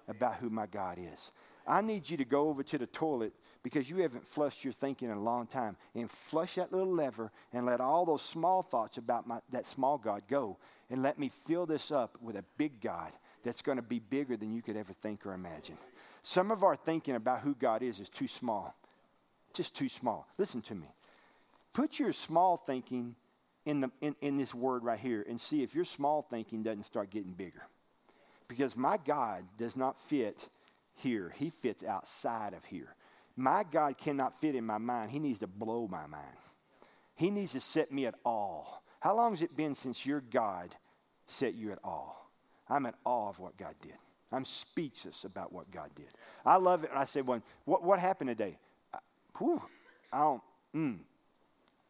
about 0.08 0.36
who 0.36 0.50
my 0.50 0.66
God 0.66 0.98
is. 1.00 1.32
I 1.66 1.80
need 1.80 2.08
you 2.08 2.16
to 2.18 2.24
go 2.24 2.48
over 2.48 2.62
to 2.64 2.78
the 2.78 2.86
toilet 2.86 3.32
because 3.66 3.90
you 3.90 3.96
haven't 3.96 4.24
flushed 4.24 4.62
your 4.62 4.72
thinking 4.72 5.10
in 5.10 5.16
a 5.16 5.20
long 5.20 5.44
time 5.44 5.76
and 5.96 6.08
flush 6.08 6.54
that 6.54 6.70
little 6.70 6.94
lever 6.94 7.32
and 7.52 7.66
let 7.66 7.80
all 7.80 8.04
those 8.04 8.22
small 8.22 8.62
thoughts 8.62 8.96
about 8.96 9.26
my, 9.26 9.40
that 9.50 9.66
small 9.66 9.98
God 9.98 10.22
go 10.28 10.56
and 10.88 11.02
let 11.02 11.18
me 11.18 11.32
fill 11.48 11.66
this 11.66 11.90
up 11.90 12.16
with 12.22 12.36
a 12.36 12.44
big 12.58 12.80
God 12.80 13.10
that's 13.42 13.62
going 13.62 13.74
to 13.74 13.82
be 13.82 13.98
bigger 13.98 14.36
than 14.36 14.54
you 14.54 14.62
could 14.62 14.76
ever 14.76 14.92
think 14.92 15.26
or 15.26 15.32
imagine. 15.32 15.76
Some 16.22 16.52
of 16.52 16.62
our 16.62 16.76
thinking 16.76 17.16
about 17.16 17.40
who 17.40 17.56
God 17.56 17.82
is 17.82 17.98
is 17.98 18.08
too 18.08 18.28
small, 18.28 18.72
just 19.52 19.74
too 19.74 19.88
small. 19.88 20.28
Listen 20.38 20.62
to 20.62 20.76
me. 20.76 20.86
Put 21.72 21.98
your 21.98 22.12
small 22.12 22.56
thinking 22.56 23.16
in, 23.64 23.80
the, 23.80 23.90
in, 24.00 24.14
in 24.20 24.36
this 24.36 24.54
word 24.54 24.84
right 24.84 25.00
here 25.00 25.26
and 25.28 25.40
see 25.40 25.64
if 25.64 25.74
your 25.74 25.84
small 25.84 26.22
thinking 26.22 26.62
doesn't 26.62 26.84
start 26.84 27.10
getting 27.10 27.32
bigger. 27.32 27.66
Because 28.48 28.76
my 28.76 28.96
God 28.96 29.42
does 29.58 29.76
not 29.76 29.98
fit 29.98 30.48
here, 30.94 31.34
He 31.36 31.50
fits 31.50 31.82
outside 31.82 32.54
of 32.54 32.64
here. 32.64 32.94
My 33.36 33.64
God 33.70 33.98
cannot 33.98 34.38
fit 34.40 34.54
in 34.54 34.64
my 34.64 34.78
mind. 34.78 35.10
He 35.10 35.18
needs 35.18 35.40
to 35.40 35.46
blow 35.46 35.88
my 35.90 36.06
mind. 36.06 36.36
He 37.14 37.30
needs 37.30 37.52
to 37.52 37.60
set 37.60 37.92
me 37.92 38.06
at 38.06 38.14
all. 38.24 38.82
How 39.00 39.14
long 39.14 39.32
has 39.32 39.42
it 39.42 39.56
been 39.56 39.74
since 39.74 40.06
your 40.06 40.20
God 40.20 40.74
set 41.26 41.54
you 41.54 41.72
at 41.72 41.78
all? 41.84 42.30
I'm 42.68 42.86
at 42.86 42.94
awe 43.04 43.28
of 43.28 43.38
what 43.38 43.56
God 43.56 43.74
did. 43.82 43.94
I'm 44.32 44.44
speechless 44.44 45.24
about 45.24 45.52
what 45.52 45.70
God 45.70 45.90
did. 45.94 46.08
I 46.44 46.56
love 46.56 46.84
it. 46.84 46.90
I 46.94 47.04
say, 47.04 47.20
well, 47.20 47.42
what, 47.64 47.84
what 47.84 47.98
happened 47.98 48.28
today? 48.28 48.58
I, 48.92 48.98
whew, 49.38 49.62
I 50.12 50.18
don't, 50.18 50.42
mm, 50.74 50.98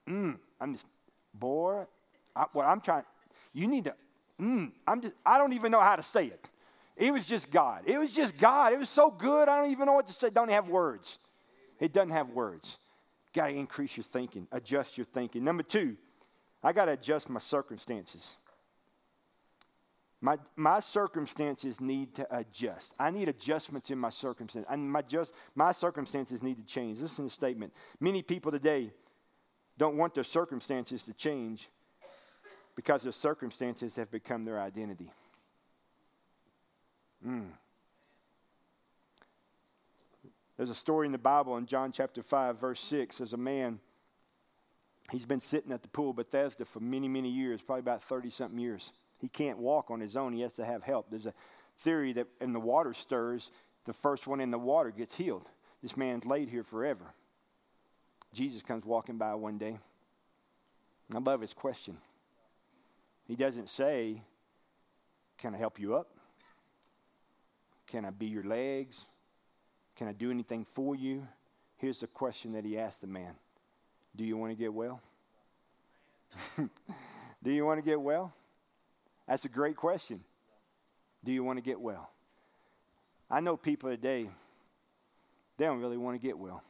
mm, 0.09 0.39
I'm 0.61 0.75
just, 0.75 0.87
boy, 1.33 1.85
I, 2.35 2.45
what 2.53 2.67
I'm 2.67 2.81
trying, 2.81 3.05
you 3.55 3.67
need 3.67 3.85
to 3.85 3.95
mm, 4.41 4.71
I'm 4.87 5.01
just, 5.01 5.15
I 5.25 5.39
don't 5.39 5.53
even 5.53 5.73
know 5.73 5.81
how 5.81 5.97
to 5.97 6.03
say 6.03 6.27
it. 6.27 6.49
It 6.97 7.13
was 7.13 7.27
just 7.27 7.51
God. 7.51 7.83
It 7.87 7.99
was 7.99 8.11
just 8.11 8.37
God. 8.39 8.73
It 8.73 8.79
was 8.79 8.89
so 8.89 9.11
good. 9.11 9.49
I 9.49 9.61
don't 9.61 9.71
even 9.71 9.87
know 9.87 9.93
what 9.93 10.07
to 10.07 10.13
say. 10.13 10.31
Don't 10.31 10.51
have 10.51 10.69
words. 10.69 11.19
It 11.81 11.93
doesn't 11.93 12.11
have 12.11 12.31
words. 12.31 12.79
Got 13.35 13.49
to 13.49 13.55
increase 13.55 13.97
your 13.97 14.05
thinking, 14.05 14.47
adjust 14.53 14.97
your 14.97 15.05
thinking. 15.05 15.45
Number 15.45 15.63
two, 15.63 15.97
I 16.63 16.73
got 16.73 16.87
to 16.87 16.93
adjust 16.93 17.29
my 17.29 17.41
circumstances. 17.41 18.37
My, 20.21 20.39
my 20.57 20.81
circumstances 20.81 21.81
need 21.81 22.15
to 22.15 22.27
adjust. 22.37 22.95
I 22.99 23.11
need 23.11 23.29
adjustments 23.29 23.91
in 23.91 23.99
my 23.99 24.09
circumstances. 24.09 24.67
And 24.71 24.91
my, 24.91 25.03
just, 25.03 25.33
my 25.55 25.73
circumstances 25.73 26.43
need 26.43 26.57
to 26.57 26.65
change. 26.65 27.01
Listen 27.01 27.17
to 27.17 27.23
the 27.25 27.31
statement. 27.31 27.73
Many 28.01 28.23
people 28.23 28.51
today 28.51 28.91
don't 29.77 29.97
want 29.97 30.15
their 30.15 30.25
circumstances 30.25 31.05
to 31.05 31.13
change 31.13 31.69
because 32.75 33.03
their 33.03 33.13
circumstances 33.13 33.97
have 33.97 34.11
become 34.11 34.45
their 34.45 34.59
identity. 34.59 35.13
Mm. 37.27 37.49
There's 40.57 40.71
a 40.71 40.75
story 40.75 41.07
in 41.07 41.13
the 41.13 41.19
Bible 41.19 41.57
in 41.59 41.67
John 41.67 41.93
chapter 41.93 42.23
5, 42.23 42.59
verse 42.59 42.81
6. 42.81 43.19
There's 43.19 43.35
a 43.35 43.39
man, 43.39 43.79
he's 45.11 45.27
been 45.27 45.41
sitting 45.41 45.71
at 45.73 45.83
the 45.83 45.89
pool 45.89 46.13
Bethesda 46.13 46.65
for 46.65 46.81
many, 46.81 47.09
many 47.09 47.29
years, 47.29 47.61
probably 47.61 47.81
about 47.81 48.03
30 48.03 48.31
something 48.31 48.59
years. 48.59 48.93
He 49.19 49.29
can't 49.29 49.59
walk 49.59 49.91
on 49.91 50.01
his 50.01 50.17
own, 50.17 50.33
he 50.33 50.41
has 50.41 50.55
to 50.55 50.65
have 50.65 50.83
help. 50.83 51.11
There's 51.11 51.27
a 51.27 51.35
theory 51.79 52.13
that 52.15 52.27
when 52.39 52.53
the 52.53 52.61
water 52.61 52.95
stirs, 52.95 53.51
the 53.85 53.93
first 53.93 54.27
one 54.27 54.41
in 54.41 54.51
the 54.51 54.59
water 54.59 54.91
gets 54.91 55.15
healed. 55.15 55.49
This 55.83 55.97
man's 55.97 56.25
laid 56.25 56.49
here 56.49 56.65
forever. 56.65 57.15
Jesus 58.33 58.63
comes 58.63 58.85
walking 58.85 59.19
by 59.19 59.35
one 59.35 59.59
day. 59.59 59.79
I 61.15 61.19
love 61.19 61.41
his 61.41 61.53
question. 61.53 61.99
He 63.27 63.37
doesn't 63.37 63.71
say, 63.71 64.23
Can 65.39 65.55
I 65.55 65.59
help 65.59 65.79
you 65.79 65.95
up? 65.95 66.09
Can 67.87 68.05
I 68.05 68.11
be 68.11 68.27
your 68.27 68.43
legs? 68.43 69.07
Can 69.97 70.09
I 70.09 70.13
do 70.13 70.31
anything 70.31 70.65
for 70.65 70.95
you? 70.95 71.27
Here's 71.77 72.01
the 72.01 72.07
question 72.07 72.53
that 72.53 72.65
he 72.65 72.79
asked 72.79 73.01
the 73.01 73.07
man 73.07 73.35
Do 74.15 74.25
you 74.25 74.37
want 74.37 74.53
to 74.53 74.57
get 74.57 74.73
well? 74.73 75.01
do 77.43 77.51
you 77.51 77.65
want 77.65 77.79
to 77.79 77.89
get 77.89 78.01
well? 78.01 78.33
That's 79.27 79.45
a 79.45 79.49
great 79.49 79.77
question. 79.77 80.21
Do 81.25 81.33
you 81.33 81.43
want 81.43 81.59
to 81.59 81.63
get 81.63 81.81
well? 81.81 82.11
I 83.31 83.41
know 83.41 83.57
people 83.57 83.91
today, 83.91 84.29
they 85.57 85.65
don't 85.65 85.81
really 85.81 85.97
want 85.97 86.21
to 86.21 86.25
get 86.25 86.39
well 86.39 86.63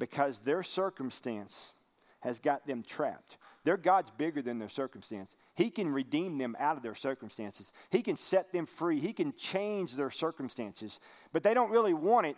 because 0.00 0.40
their 0.40 0.62
circumstance 0.62 1.72
has 2.20 2.38
got 2.40 2.66
them 2.66 2.82
trapped. 2.82 3.36
Their 3.64 3.76
God's 3.76 4.10
bigger 4.10 4.40
than 4.42 4.58
their 4.58 4.68
circumstance. 4.68 5.36
He 5.54 5.70
can 5.70 5.92
redeem 5.92 6.38
them 6.38 6.56
out 6.58 6.76
of 6.76 6.82
their 6.82 6.94
circumstances. 6.94 7.72
He 7.90 8.02
can 8.02 8.16
set 8.16 8.52
them 8.52 8.66
free. 8.66 9.00
He 9.00 9.12
can 9.12 9.34
change 9.36 9.96
their 9.96 10.10
circumstances. 10.10 11.00
But 11.32 11.42
they 11.42 11.54
don't 11.54 11.70
really 11.70 11.94
want 11.94 12.26
it 12.26 12.36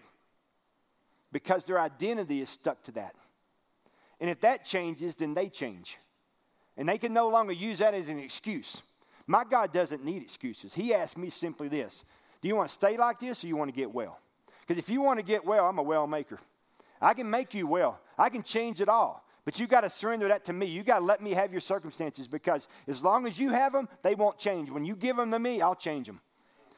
because 1.31 1.65
their 1.65 1.81
identity 1.81 2.41
is 2.41 2.49
stuck 2.49 2.83
to 2.85 2.93
that. 2.93 3.15
And 4.21 4.31
if 4.31 4.41
that 4.41 4.65
changes, 4.65 5.17
then 5.17 5.35
they 5.35 5.49
change. 5.49 5.99
And 6.77 6.89
they 6.89 6.99
can 6.99 7.13
no 7.13 7.29
longer 7.29 7.53
use 7.53 7.79
that 7.79 7.95
as 7.95 8.09
an 8.09 8.19
excuse. 8.19 8.83
My 9.27 9.45
God 9.45 9.73
doesn't 9.73 10.05
need 10.05 10.23
excuses. 10.23 10.75
He 10.75 10.95
asked 10.95 11.19
me 11.19 11.31
simply 11.31 11.69
this 11.69 12.05
Do 12.41 12.49
you 12.49 12.57
want 12.57 12.69
to 12.69 12.75
stay 12.75 12.97
like 12.97 13.19
this 13.19 13.45
or 13.45 13.47
you 13.47 13.57
want 13.57 13.73
to 13.73 13.79
get 13.79 13.93
well? 13.93 14.19
Because 14.61 14.79
if 14.79 14.89
you 14.89 15.03
want 15.03 15.19
to 15.19 15.25
get 15.25 15.45
well, 15.45 15.67
I'm 15.67 15.79
a 15.79 15.83
well 15.83 16.07
maker. 16.07 16.39
I 17.01 17.15
can 17.15 17.29
make 17.29 17.53
you 17.53 17.67
well, 17.67 17.99
I 18.17 18.29
can 18.29 18.43
change 18.43 18.81
it 18.81 18.89
all. 18.89 19.25
But 19.45 19.59
you 19.59 19.67
got 19.67 19.81
to 19.81 19.91
surrender 19.91 20.29
that 20.29 20.45
to 20.45 20.53
me. 20.53 20.67
You 20.67 20.83
got 20.83 21.01
to 21.01 21.05
let 21.05 21.21
me 21.21 21.33
have 21.33 21.51
your 21.51 21.61
circumstances 21.61 22.29
because 22.29 22.69
as 22.87 23.03
long 23.03 23.27
as 23.27 23.39
you 23.41 23.51
have 23.51 23.73
them, 23.73 23.89
they 24.03 24.15
won't 24.15 24.39
change. 24.39 24.71
When 24.71 24.85
you 24.85 24.95
give 24.95 25.17
them 25.17 25.31
to 25.33 25.39
me, 25.39 25.61
I'll 25.61 25.75
change 25.75 26.07
them. 26.07 26.21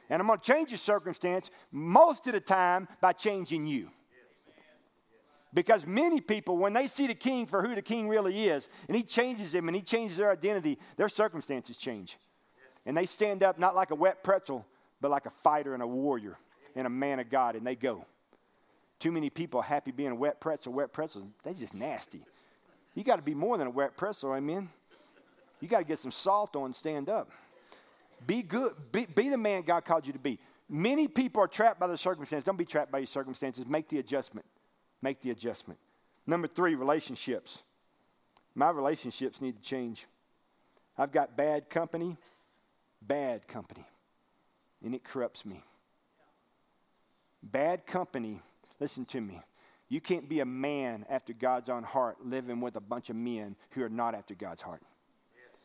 And 0.09 0.21
I'm 0.21 0.26
going 0.26 0.38
to 0.38 0.52
change 0.52 0.71
your 0.71 0.78
circumstance 0.78 1.50
most 1.71 2.26
of 2.26 2.33
the 2.33 2.40
time 2.40 2.88
by 3.00 3.12
changing 3.12 3.66
you. 3.66 3.90
Because 5.52 5.87
many 5.87 6.21
people, 6.21 6.56
when 6.56 6.73
they 6.73 6.88
see 6.88 7.06
the 7.06 7.14
king 7.14 7.47
for 7.47 7.62
who 7.62 7.75
the 7.75 7.83
king 7.83 8.09
really 8.09 8.49
is, 8.49 8.68
and 8.88 8.97
he 8.97 9.02
changes 9.02 9.52
them 9.52 9.68
and 9.68 9.76
he 9.76 9.83
changes 9.83 10.16
their 10.16 10.33
identity, 10.33 10.78
their 10.97 11.09
circumstances 11.09 11.76
change. 11.76 12.18
And 12.87 12.97
they 12.97 13.06
stand 13.06 13.42
up 13.42 13.59
not 13.59 13.76
like 13.76 13.90
a 13.92 13.94
wet 13.94 14.25
pretzel, 14.25 14.66
but 15.00 15.11
like 15.11 15.26
a 15.26 15.30
fighter 15.30 15.75
and 15.75 15.83
a 15.83 15.87
warrior 15.87 16.38
and 16.75 16.87
a 16.87 16.90
man 16.90 17.21
of 17.21 17.30
God, 17.30 17.54
and 17.54 17.66
they 17.66 17.76
go. 17.76 18.04
Too 18.99 19.12
many 19.12 19.30
people 19.30 19.62
happy 19.62 19.92
being 19.92 20.11
a 20.11 20.14
wet 20.14 20.40
pretzel. 20.40 20.73
Wet 20.73 20.92
pretzel, 20.92 21.28
they 21.44 21.54
just 21.54 21.75
nasty. 21.75 22.25
You 22.94 23.04
got 23.04 23.16
to 23.16 23.22
be 23.22 23.34
more 23.34 23.58
than 23.58 23.66
a 23.66 23.70
wet 23.70 23.96
pretzel, 23.96 24.34
amen? 24.34 24.68
You 25.60 25.68
got 25.68 25.78
to 25.78 25.84
get 25.84 25.98
some 25.98 26.10
salt 26.10 26.56
on 26.56 26.66
and 26.66 26.76
stand 26.76 27.08
up. 27.08 27.30
Be 28.26 28.42
good. 28.42 28.74
Be, 28.92 29.06
be 29.06 29.28
the 29.28 29.36
man 29.36 29.62
God 29.62 29.84
called 29.84 30.06
you 30.06 30.12
to 30.12 30.18
be. 30.18 30.38
Many 30.68 31.08
people 31.08 31.42
are 31.42 31.48
trapped 31.48 31.78
by 31.80 31.86
their 31.86 31.96
circumstances. 31.96 32.44
Don't 32.44 32.56
be 32.56 32.64
trapped 32.64 32.90
by 32.90 32.98
your 32.98 33.06
circumstances. 33.06 33.66
Make 33.66 33.88
the 33.88 33.98
adjustment. 33.98 34.46
Make 35.02 35.20
the 35.20 35.30
adjustment. 35.30 35.78
Number 36.26 36.46
three, 36.46 36.74
relationships. 36.74 37.62
My 38.54 38.70
relationships 38.70 39.40
need 39.40 39.56
to 39.56 39.62
change. 39.62 40.06
I've 40.96 41.12
got 41.12 41.36
bad 41.36 41.68
company, 41.68 42.16
bad 43.02 43.48
company, 43.48 43.84
and 44.84 44.94
it 44.94 45.02
corrupts 45.02 45.44
me. 45.44 45.62
Bad 47.42 47.84
company, 47.84 48.40
listen 48.80 49.04
to 49.06 49.20
me. 49.20 49.40
You 49.88 50.00
can't 50.00 50.29
be 50.29 50.41
a 50.41 50.47
man 50.47 51.05
after 51.09 51.33
God's 51.33 51.69
own 51.69 51.83
heart 51.83 52.25
living 52.25 52.61
with 52.61 52.76
a 52.76 52.81
bunch 52.81 53.11
of 53.11 53.17
men 53.17 53.55
who 53.71 53.83
are 53.83 53.88
not 53.88 54.14
after 54.14 54.35
God's 54.35 54.62
heart. 54.62 54.83
Yes. 55.35 55.61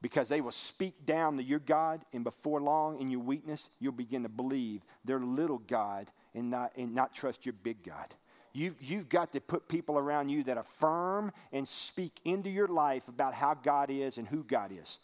Because 0.00 0.28
they 0.28 0.40
will 0.40 0.52
speak 0.52 1.04
down 1.04 1.36
to 1.36 1.42
your 1.42 1.58
God, 1.58 2.04
and 2.12 2.24
before 2.24 2.60
long, 2.60 3.00
in 3.00 3.10
your 3.10 3.20
weakness, 3.20 3.70
you'll 3.78 3.92
begin 3.92 4.22
to 4.22 4.28
believe 4.28 4.82
their 5.04 5.20
little 5.20 5.58
God 5.58 6.10
and 6.34 6.50
not, 6.50 6.72
and 6.76 6.94
not 6.94 7.14
trust 7.14 7.44
your 7.44 7.54
big 7.62 7.82
God. 7.82 8.14
You've, 8.54 8.82
you've 8.82 9.08
got 9.08 9.32
to 9.34 9.40
put 9.40 9.68
people 9.68 9.98
around 9.98 10.30
you 10.30 10.42
that 10.44 10.56
affirm 10.56 11.32
and 11.52 11.68
speak 11.68 12.20
into 12.24 12.50
your 12.50 12.66
life 12.66 13.06
about 13.06 13.34
how 13.34 13.54
God 13.54 13.90
is 13.90 14.18
and 14.18 14.26
who 14.26 14.42
God 14.42 14.72
is. 14.72 14.98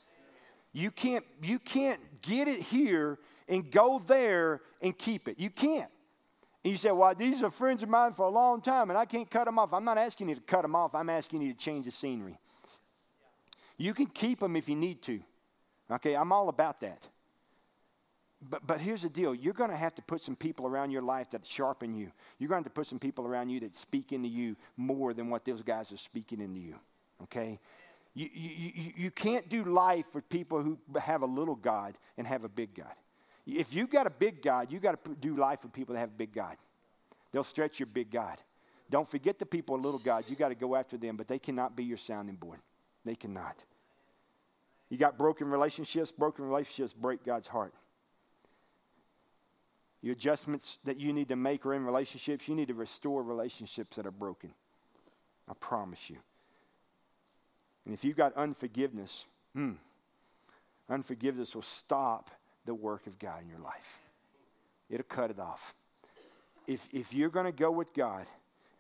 You 0.73 0.91
can't, 0.91 1.25
you 1.43 1.61
can't 1.61 2.01
get 2.21 2.49
it 2.49 2.61
here 2.61 3.19
and 3.49 3.71
go 3.71 4.03
there 4.05 4.61
and 4.81 4.97
keep 4.97 5.29
it. 5.29 5.39
You 5.39 5.51
can't. 5.51 5.91
You 6.65 6.79
say, 6.79 6.91
Well, 6.91 7.15
these 7.15 7.43
are 7.43 7.51
friends 7.51 7.83
of 7.83 7.91
mine 7.91 8.13
for 8.13 8.27
a 8.27 8.31
long 8.31 8.63
time 8.63 8.91
and 8.91 8.99
I 8.99 9.05
can't 9.05 9.31
cut 9.31 9.45
them 9.45 9.59
off. 9.59 9.73
I'm 9.73 9.85
not 9.85 9.99
asking 9.99 10.31
you 10.31 10.35
to 10.35 10.41
cut 10.41 10.63
them 10.63 10.75
off, 10.75 10.95
I'm 10.95 11.11
asking 11.11 11.43
you 11.43 11.53
to 11.53 11.59
change 11.59 11.85
the 11.85 11.91
scenery. 11.91 12.39
You 13.77 13.93
can 13.93 14.07
keep 14.07 14.41
them 14.41 14.57
if 14.57 14.69
you 14.69 14.77
need 14.77 15.03
to. 15.03 15.21
Okay, 15.91 16.17
I'm 16.17 16.33
all 16.33 16.49
about 16.49 16.81
that. 16.81 17.09
But, 18.49 18.67
but 18.67 18.81
here's 18.81 19.03
the 19.03 19.09
deal 19.09 19.35
you're 19.35 19.55
going 19.55 19.71
to 19.71 19.77
have 19.77 19.95
to 19.97 20.03
put 20.03 20.21
some 20.21 20.37
people 20.37 20.67
around 20.67 20.91
your 20.91 21.03
life 21.03 21.31
that 21.31 21.47
sharpen 21.47 21.95
you. 21.95 22.11
You're 22.39 22.49
going 22.49 22.63
to 22.63 22.67
have 22.67 22.75
to 22.75 22.81
put 22.81 22.87
some 22.87 22.99
people 22.99 23.27
around 23.27 23.51
you 23.51 23.61
that 23.61 23.75
speak 23.77 24.13
into 24.13 24.29
you 24.29 24.57
more 24.77 25.15
than 25.15 25.29
what 25.29 25.45
those 25.45 25.63
guys 25.63 25.93
are 25.93 25.97
speaking 25.97 26.41
into 26.41 26.61
you. 26.61 26.75
Okay? 27.25 27.59
You, 28.15 28.29
you, 28.33 28.73
you, 28.75 28.93
you 28.97 29.11
can't 29.11 29.49
do 29.49 29.65
life 29.65 30.07
with 30.15 30.29
people 30.29 30.63
who 30.63 30.79
have 30.99 31.23
a 31.23 31.27
little 31.27 31.57
God 31.57 31.97
and 32.17 32.27
have 32.27 32.45
a 32.45 32.49
big 32.49 32.75
God. 32.75 32.95
If 33.47 33.75
you've 33.75 33.91
got 33.91 34.07
a 34.07 34.11
big 34.11 34.43
God, 34.43 34.73
you've 34.73 34.83
got 34.83 35.05
to 35.05 35.15
do 35.17 35.37
life 35.37 35.63
with 35.63 35.73
people 35.73 35.95
that 35.95 36.01
have 36.01 36.11
a 36.11 36.17
big 36.17 36.33
God. 36.33 36.57
They'll 37.33 37.45
stretch 37.45 37.79
your 37.79 37.87
big 37.87 38.11
God. 38.11 38.39
Don't 38.91 39.09
forget 39.09 39.39
the 39.39 39.47
people 39.47 39.79
little 39.79 39.99
gods. 39.99 40.31
You 40.31 40.37
got 40.37 40.49
to 40.49 40.55
go 40.55 40.77
after 40.77 40.97
them, 40.97 41.17
but 41.17 41.29
they 41.29 41.39
cannot 41.39 41.77
be 41.77 41.85
your 41.85 41.99
sounding 41.99 42.37
board. 42.37 42.61
They 43.05 43.15
cannot. 43.15 43.57
You 44.89 44.99
got 44.99 45.19
broken 45.19 45.49
relationships. 45.49 46.13
Broken 46.13 46.45
relationships 46.45 46.93
break 46.93 47.25
God's 47.25 47.47
heart. 47.49 47.75
Your 50.01 50.13
adjustments 50.13 50.79
that 50.85 50.99
you 50.99 51.13
need 51.13 51.29
to 51.29 51.37
make 51.37 51.65
are 51.65 51.75
in 51.75 51.85
relationships. 51.85 52.47
You 52.47 52.55
need 52.55 52.69
to 52.69 52.75
restore 52.75 53.23
relationships 53.23 53.97
that 53.97 54.07
are 54.07 54.11
broken. 54.11 54.53
I 55.49 55.55
promise 55.55 56.11
you. 56.11 56.19
And 57.85 57.95
if 57.95 58.05
you've 58.05 58.17
got 58.17 58.35
unforgiveness, 58.37 59.27
hmm, 59.55 59.73
unforgiveness 60.89 61.55
will 61.55 61.63
stop 61.63 62.31
the 62.67 62.75
work 62.75 63.07
of 63.07 63.19
God 63.19 63.43
in 63.43 63.49
your 63.49 63.59
life. 63.59 64.01
It'll 64.91 65.05
cut 65.05 65.31
it 65.31 65.39
off. 65.39 65.75
If, 66.67 66.87
if 66.93 67.13
you're 67.13 67.31
going 67.31 67.47
to 67.47 67.53
go 67.53 67.71
with 67.71 67.93
God 67.95 68.27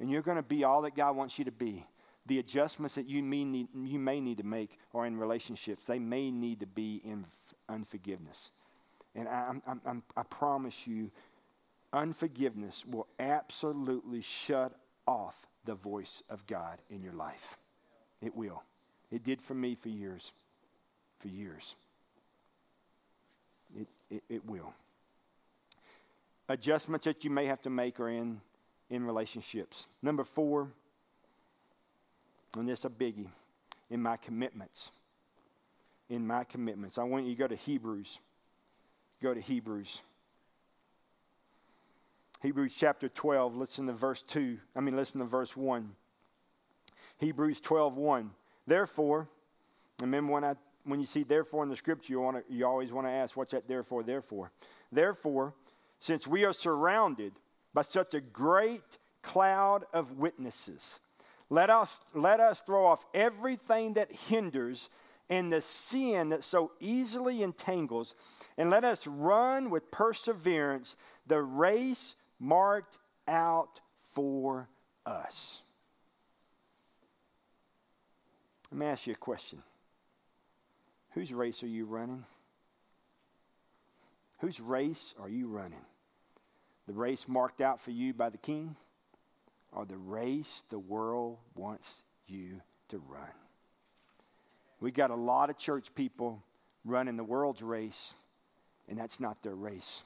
and 0.01 0.11
you're 0.11 0.23
going 0.23 0.37
to 0.37 0.43
be 0.43 0.65
all 0.65 0.83
that 0.83 0.95
God 0.95 1.17
wants 1.17 1.39
you 1.39 1.45
to 1.45 1.53
be, 1.53 1.85
the 2.27 2.39
adjustments 2.39 2.95
that 2.95 3.07
you 3.07 3.23
may, 3.23 3.45
need, 3.45 3.69
you 3.75 3.99
may 3.99 4.21
need 4.21 4.39
to 4.39 4.47
make 4.47 4.79
are 4.95 5.07
in 5.07 5.19
relationships. 5.19 5.87
They 5.87 5.99
may 5.99 6.31
need 6.31 6.61
to 6.61 6.67
be 6.67 7.01
in 7.05 7.27
unforgiveness. 7.69 8.51
And 9.15 9.29
I, 9.29 9.55
I'm, 9.67 9.81
I'm, 9.85 10.03
I 10.17 10.23
promise 10.23 10.87
you, 10.87 11.11
unforgiveness 11.93 12.85
will 12.87 13.07
absolutely 13.19 14.23
shut 14.23 14.73
off 15.07 15.47
the 15.65 15.75
voice 15.75 16.23
of 16.31 16.47
God 16.47 16.79
in 16.91 17.03
your 17.03 17.13
life. 17.13 17.59
It 18.23 18.35
will. 18.35 18.63
It 19.13 19.23
did 19.23 19.43
for 19.43 19.55
me 19.55 19.75
for 19.75 19.91
years. 19.91 20.33
For 21.21 21.29
years. 21.29 21.77
It, 24.15 24.23
it, 24.29 24.47
will. 24.47 24.73
Adjustments 26.49 27.05
that 27.07 27.25
you 27.25 27.31
may 27.31 27.47
have 27.47 27.61
to 27.63 27.71
make 27.71 27.99
are 27.99 28.09
in, 28.09 28.41
in 28.89 29.05
relationships. 29.05 29.89
Number 30.03 30.23
four, 30.23 30.69
and 32.57 32.69
this 32.69 32.81
is 32.81 32.85
a 32.85 32.91
biggie, 32.91 33.27
in 33.91 34.01
my 34.01 34.17
commitments. 34.17 34.93
In 36.09 36.25
my 36.25 36.45
commitments. 36.45 36.97
I 36.97 37.03
want 37.03 37.25
you 37.25 37.33
to 37.33 37.39
go 37.39 37.49
to 37.49 37.57
Hebrews. 37.57 38.21
Go 39.21 39.35
to 39.35 39.41
Hebrews. 39.41 40.03
Hebrews 42.41 42.75
chapter 42.77 43.09
12, 43.09 43.57
listen 43.57 43.89
to 43.89 43.95
verse 43.95 44.23
2. 44.23 44.59
I 44.77 44.81
mean, 44.81 44.95
listen 44.95 45.19
to 45.19 45.27
verse 45.27 45.57
1. 45.57 45.91
Hebrews 47.17 47.61
12, 47.61 47.97
1. 47.97 48.31
Therefore, 48.65 49.29
remember 50.01 50.35
when 50.35 50.45
I 50.45 50.55
when 50.85 51.01
you 51.01 51.07
see 51.07 51.23
therefore 51.23 51.63
in 51.63 51.71
the 51.71 51.77
scripture, 51.77 52.13
you, 52.13 52.21
want 52.21 52.47
to, 52.47 52.55
you 52.55 52.67
always 52.67 52.93
want 52.93 53.07
to 53.07 53.11
ask, 53.11 53.37
what's 53.37 53.53
that 53.53 53.67
therefore, 53.67 54.03
therefore? 54.03 54.53
Therefore, 54.93 55.55
since 55.99 56.27
we 56.27 56.45
are 56.45 56.53
surrounded 56.53 57.33
by 57.73 57.83
such 57.83 58.15
a 58.15 58.21
great 58.21 58.99
cloud 59.23 59.85
of 59.93 60.19
witnesses, 60.19 61.01
let 61.49 61.71
us, 61.71 62.01
let 62.15 62.41
us 62.41 62.61
throw 62.61 62.85
off 62.85 63.05
everything 63.15 63.95
that 63.95 64.13
hinders 64.13 64.91
and 65.31 65.53
the 65.53 65.61
sin 65.61 66.29
that 66.29 66.43
so 66.45 66.73
easily 66.81 67.43
entangles, 67.43 68.15
and 68.59 68.69
let 68.69 68.85
us 68.85 69.07
run 69.07 69.71
with 69.71 69.91
perseverance 69.91 70.97
the 71.27 71.41
race 71.41 72.17
marked 72.39 72.99
out 73.27 73.81
for 74.13 74.69
us. 75.07 75.63
Let 78.71 78.79
me 78.79 78.87
ask 78.87 79.07
you 79.07 79.15
a 79.15 79.17
question. 79.17 79.63
Whose 81.15 81.33
race 81.33 81.63
are 81.63 81.69
you 81.69 81.85
running? 81.85 82.25
Whose 84.41 84.61
race 84.61 85.15
are 85.21 85.29
you 85.29 85.47
running? 85.47 85.85
The 86.89 86.93
race 86.93 87.29
marked 87.29 87.61
out 87.61 87.81
for 87.81 87.93
you 87.93 88.13
by 88.13 88.31
the 88.31 88.39
king, 88.39 88.75
or 89.73 89.87
the 89.87 89.97
race 89.97 90.65
the 90.71 90.79
world 90.79 91.39
wants 91.55 92.03
you 92.27 92.61
to 92.89 92.99
run? 93.09 93.31
We 94.81 94.91
got 94.91 95.11
a 95.11 95.15
lot 95.15 95.51
of 95.51 95.57
church 95.57 95.95
people 95.95 96.43
running 96.85 97.17
the 97.17 97.25
world's 97.25 97.63
race, 97.63 98.13
and 98.89 98.99
that's 98.99 99.21
not 99.21 99.43
their 99.43 99.55
race. 99.55 100.03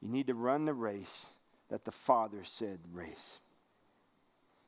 You 0.00 0.08
need 0.08 0.28
to 0.28 0.34
run 0.34 0.66
the 0.66 0.72
race 0.72 1.32
that 1.68 1.84
the 1.84 1.90
Father 1.90 2.44
said 2.44 2.78
race. 2.92 3.40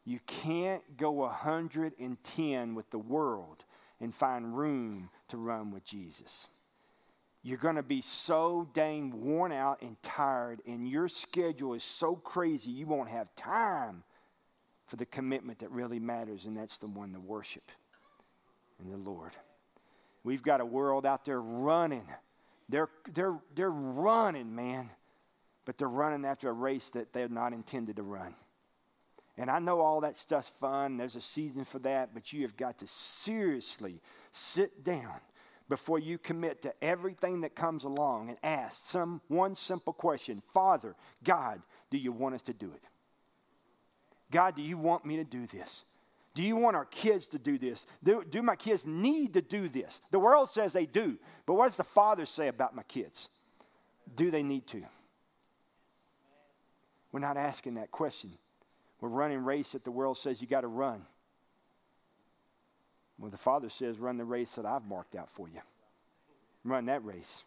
You 0.05 0.19
can't 0.27 0.83
go 0.97 1.13
110 1.13 2.75
with 2.75 2.91
the 2.91 2.99
world 2.99 3.65
and 4.01 4.15
find 4.15 4.57
room 4.57 5.11
to 5.29 5.37
run 5.37 5.71
with 5.71 5.85
Jesus. 5.85 6.49
You're 7.43 7.59
going 7.59 7.77
to 7.77 7.83
be 7.83 8.01
so 8.01 8.69
dang 8.75 9.25
worn 9.25 9.53
out 9.53 9.81
and 9.81 10.01
tired, 10.03 10.61
and 10.67 10.89
your 10.89 11.09
schedule 11.09 11.75
is 11.75 11.85
so 11.85 12.17
crazy 12.17 12.73
you 12.73 12.87
won't 12.87 13.09
have 13.09 13.35
time 13.37 14.03
for 14.87 14.97
the 14.97 15.07
commitment 15.07 15.61
that 15.61 15.71
really 15.71 16.01
matters, 16.01 16.47
and 16.47 16.57
that's 16.57 16.79
the 16.79 16.87
one 16.87 17.13
to 17.13 17.21
worship 17.21 17.71
in 18.81 18.91
the 18.91 18.97
Lord. 18.97 19.33
We've 20.25 20.43
got 20.43 20.61
a 20.61 20.67
world 20.67 21.07
out 21.07 21.25
there 21.25 21.41
running. 21.41 22.07
They're, 22.69 22.89
they're, 23.15 23.39
they're 23.55 23.71
running, 23.71 24.55
man, 24.55 24.91
but 25.65 25.79
they're 25.79 25.89
running 25.89 26.25
after 26.25 26.49
a 26.49 26.53
race 26.53 26.91
that 26.91 27.13
they're 27.13 27.29
not 27.29 27.53
intended 27.53 27.97
to 27.97 28.03
run. 28.03 28.35
And 29.39 29.51
I 29.51 29.59
know 29.59 29.81
all 29.81 30.01
that 30.01 30.17
stuff's 30.17 30.49
fun. 30.49 30.97
There's 30.97 31.17
a 31.17 31.21
season 31.21 31.65
for 31.65 31.79
that, 31.81 32.15
but 32.15 32.33
you 32.33 32.43
have 32.43 32.57
got 32.57 32.79
to 32.79 32.87
seriously 32.87 34.01
sit 34.33 34.83
down 34.83 35.21
before 35.69 35.99
you 35.99 36.17
commit 36.17 36.63
to 36.63 36.73
everything 36.83 37.43
that 37.43 37.55
comes 37.55 37.85
along 37.85 38.29
and 38.29 38.39
ask 38.43 38.89
some 38.89 39.21
one 39.29 39.55
simple 39.55 39.93
question 39.93 40.43
Father, 40.53 40.95
God, 41.23 41.61
do 41.91 41.99
you 41.99 42.13
want 42.13 42.35
us 42.35 42.43
to 42.43 42.53
do 42.53 42.73
it? 42.73 42.83
God, 44.31 44.57
do 44.57 44.63
you 44.63 44.79
want 44.79 45.05
me 45.05 45.17
to 45.17 45.25
do 45.25 45.47
this? 45.47 45.85
Do 46.35 46.43
you 46.43 46.57
want 46.57 46.77
our 46.77 46.85
kids 46.85 47.27
to 47.29 47.39
do 47.39 47.57
this? 47.57 47.87
Do, 48.05 48.23
do 48.29 48.43
my 48.43 48.57
kids 48.57 48.87
need 48.87 49.35
to 49.35 49.43
do 49.43 49.69
this? 49.69 50.03
The 50.11 50.19
world 50.19 50.51
says 50.51 50.73
they 50.73 50.85
do, 50.85 51.19
but 51.47 51.55
what 51.55 51.69
does 51.69 51.79
the 51.79 51.85
Father 51.85 52.27
say 52.27 52.49
about 52.49 52.77
my 52.77 52.83
kids? 52.83 53.31
Do 54.15 54.31
they 54.31 54.43
need 54.43 54.67
to? 54.69 54.83
We're 57.11 57.21
not 57.21 57.39
asking 57.39 57.75
that 57.75 57.91
question. 57.91 58.33
We're 59.01 59.09
running 59.09 59.45
race 59.45 59.73
that 59.73 59.85
the 59.85 59.91
world 59.91 60.17
says 60.17 60.41
you 60.41 60.49
got 60.49 60.63
to 60.63 60.69
run. 60.69 61.03
Well, 63.19 63.31
the 63.31 63.39
Father 63.39 63.71
says, 63.71 63.99
run 63.99 64.19
the 64.19 64.25
race 64.25 64.55
that 64.57 64.67
I've 64.67 64.85
marked 64.85 65.15
out 65.15 65.31
for 65.31 65.49
you. 65.49 65.61
Run 66.65 66.87
that 66.87 67.05
race. 67.05 67.45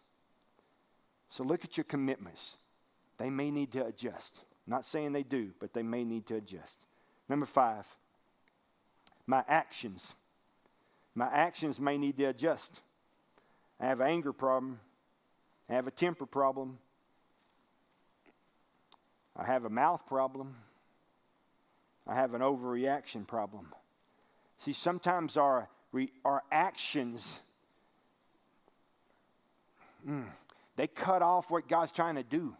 So 1.28 1.44
look 1.44 1.64
at 1.64 1.76
your 1.76 1.84
commitments. 1.84 2.56
They 3.18 3.30
may 3.30 3.50
need 3.50 3.72
to 3.72 3.86
adjust. 3.86 4.42
Not 4.66 4.84
saying 4.84 5.12
they 5.12 5.22
do, 5.22 5.50
but 5.60 5.72
they 5.72 5.82
may 5.82 6.04
need 6.04 6.26
to 6.26 6.36
adjust. 6.36 6.86
Number 7.28 7.46
five, 7.46 7.86
my 9.26 9.44
actions. 9.46 10.14
My 11.14 11.26
actions 11.26 11.78
may 11.78 11.98
need 11.98 12.16
to 12.18 12.24
adjust. 12.24 12.80
I 13.78 13.86
have 13.86 14.00
an 14.00 14.08
anger 14.08 14.32
problem. 14.32 14.80
I 15.68 15.74
have 15.74 15.86
a 15.86 15.92
temper 15.92 16.26
problem. 16.26 16.78
I 19.36 19.44
have 19.44 19.64
a 19.64 19.70
mouth 19.70 20.04
problem. 20.06 20.56
I 22.06 22.14
have 22.14 22.34
an 22.34 22.40
overreaction 22.40 23.26
problem. 23.26 23.72
See, 24.58 24.72
sometimes 24.72 25.36
our, 25.36 25.68
re, 25.92 26.10
our 26.24 26.42
actions, 26.50 27.40
mm, 30.06 30.26
they 30.76 30.86
cut 30.86 31.22
off 31.22 31.50
what 31.50 31.68
God's 31.68 31.92
trying 31.92 32.16
to 32.16 32.22
do. 32.22 32.56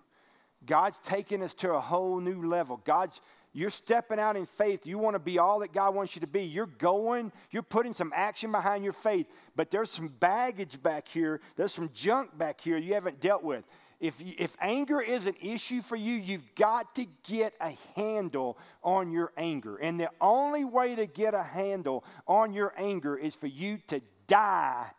God's 0.64 0.98
taking 0.98 1.42
us 1.42 1.54
to 1.54 1.72
a 1.72 1.80
whole 1.80 2.20
new 2.20 2.46
level. 2.46 2.80
God's 2.84 3.20
you're 3.52 3.70
stepping 3.70 4.20
out 4.20 4.36
in 4.36 4.46
faith. 4.46 4.86
You 4.86 4.98
want 4.98 5.14
to 5.14 5.20
be 5.20 5.38
all 5.38 5.58
that 5.60 5.72
God 5.72 5.94
wants 5.94 6.14
you 6.14 6.20
to 6.20 6.26
be. 6.26 6.42
You're 6.42 6.66
going, 6.66 7.32
you're 7.50 7.64
putting 7.64 7.92
some 7.92 8.12
action 8.14 8.52
behind 8.52 8.84
your 8.84 8.92
faith, 8.92 9.26
but 9.56 9.72
there's 9.72 9.90
some 9.90 10.06
baggage 10.06 10.80
back 10.80 11.08
here. 11.08 11.40
There's 11.56 11.72
some 11.72 11.90
junk 11.92 12.36
back 12.38 12.60
here 12.60 12.76
you 12.76 12.94
haven't 12.94 13.20
dealt 13.20 13.42
with. 13.42 13.64
If, 14.00 14.18
if 14.38 14.56
anger 14.60 15.00
is 15.00 15.26
an 15.26 15.34
issue 15.42 15.82
for 15.82 15.96
you, 15.96 16.14
you've 16.14 16.54
got 16.54 16.94
to 16.94 17.06
get 17.28 17.52
a 17.60 17.76
handle 17.94 18.56
on 18.82 19.10
your 19.10 19.30
anger. 19.36 19.76
And 19.76 20.00
the 20.00 20.10
only 20.22 20.64
way 20.64 20.94
to 20.94 21.06
get 21.06 21.34
a 21.34 21.42
handle 21.42 22.02
on 22.26 22.54
your 22.54 22.72
anger 22.78 23.14
is 23.16 23.34
for 23.34 23.46
you 23.46 23.78
to 23.88 24.00
die 24.26 24.90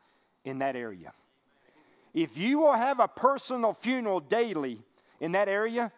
in 0.45 0.59
that 0.59 0.75
area. 0.75 1.13
If 2.13 2.37
you 2.37 2.59
will 2.59 2.73
have 2.73 2.99
a 2.99 3.07
personal 3.07 3.73
funeral 3.73 4.19
daily 4.19 4.81
in 5.19 5.31
that 5.31 5.47
area, 5.47 5.91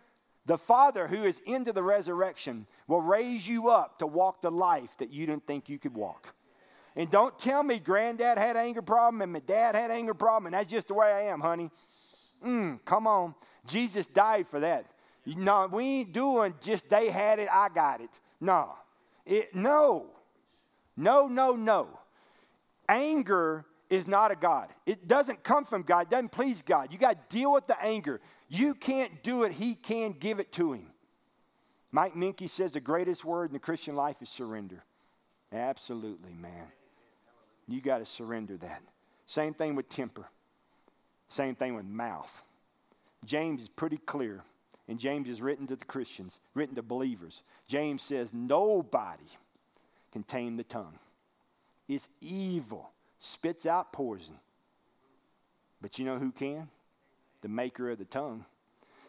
the 0.45 0.57
Father 0.57 1.07
who 1.07 1.23
is 1.23 1.39
into 1.45 1.73
the 1.73 1.83
resurrection 1.83 2.67
will 2.87 3.01
raise 3.01 3.47
you 3.47 3.69
up 3.69 3.99
to 3.99 4.07
walk 4.07 4.41
the 4.41 4.51
life 4.51 4.97
that 4.97 5.11
you 5.11 5.25
didn't 5.25 5.45
think 5.45 5.67
you 5.67 5.79
could 5.79 5.95
walk. 5.95 6.33
And 6.95 7.09
don't 7.09 7.37
tell 7.39 7.63
me 7.63 7.79
granddad 7.79 8.37
had 8.37 8.55
anger 8.55 8.81
problem 8.81 9.21
and 9.21 9.33
my 9.33 9.39
dad 9.39 9.75
had 9.75 9.89
anger 9.89 10.13
problem 10.13 10.47
and 10.47 10.53
that's 10.53 10.69
just 10.69 10.89
the 10.89 10.93
way 10.93 11.07
I 11.07 11.21
am, 11.23 11.41
honey. 11.41 11.71
Mm, 12.43 12.79
come 12.85 13.07
on. 13.07 13.35
Jesus 13.65 14.05
died 14.05 14.47
for 14.47 14.59
that. 14.59 14.85
No, 15.25 15.67
we 15.71 15.83
ain't 15.83 16.13
doing 16.13 16.53
just 16.61 16.89
they 16.89 17.09
had 17.09 17.39
it, 17.39 17.47
I 17.51 17.69
got 17.69 18.01
it. 18.01 18.09
No. 18.41 18.73
It, 19.25 19.55
no. 19.55 20.07
No, 20.97 21.27
no, 21.27 21.55
no. 21.55 21.87
Anger 22.89 23.65
is 23.89 24.07
not 24.07 24.31
a 24.31 24.35
God. 24.35 24.69
It 24.85 25.07
doesn't 25.07 25.43
come 25.43 25.65
from 25.65 25.83
God, 25.83 26.01
it 26.01 26.09
doesn't 26.09 26.31
please 26.31 26.61
God. 26.61 26.89
You 26.91 26.97
got 26.97 27.29
to 27.29 27.35
deal 27.35 27.53
with 27.53 27.67
the 27.67 27.81
anger. 27.81 28.19
You 28.49 28.75
can't 28.75 29.23
do 29.23 29.43
it, 29.43 29.53
He 29.53 29.75
can 29.75 30.11
give 30.11 30.39
it 30.39 30.51
to 30.53 30.73
Him. 30.73 30.87
Mike 31.91 32.15
Minke 32.15 32.49
says 32.49 32.73
the 32.73 32.79
greatest 32.79 33.23
word 33.23 33.49
in 33.51 33.53
the 33.53 33.59
Christian 33.59 33.95
life 33.95 34.21
is 34.21 34.29
surrender. 34.29 34.83
Absolutely, 35.51 36.33
man. 36.33 36.67
You 37.67 37.81
got 37.81 37.99
to 37.99 38.05
surrender 38.05 38.57
that. 38.57 38.81
Same 39.25 39.53
thing 39.53 39.75
with 39.75 39.89
temper. 39.89 40.27
Same 41.33 41.55
thing 41.55 41.73
with 41.73 41.85
mouth. 41.85 42.43
James 43.25 43.63
is 43.63 43.69
pretty 43.69 43.97
clear, 43.97 44.43
and 44.87 44.99
James 44.99 45.27
is 45.27 45.41
written 45.41 45.65
to 45.65 45.75
the 45.75 45.85
Christians, 45.85 46.39
written 46.53 46.75
to 46.75 46.83
believers. 46.83 47.41
James 47.65 48.03
says, 48.03 48.35
Nobody 48.35 49.25
can 50.11 50.21
tame 50.21 50.57
the 50.57 50.63
tongue. 50.63 50.99
It's 51.89 52.07
evil, 52.21 52.91
spits 53.17 53.65
out 53.65 53.91
poison. 53.91 54.35
But 55.81 55.97
you 55.97 56.05
know 56.05 56.19
who 56.19 56.31
can? 56.31 56.69
The 57.41 57.49
maker 57.49 57.89
of 57.89 57.97
the 57.97 58.05
tongue. 58.05 58.45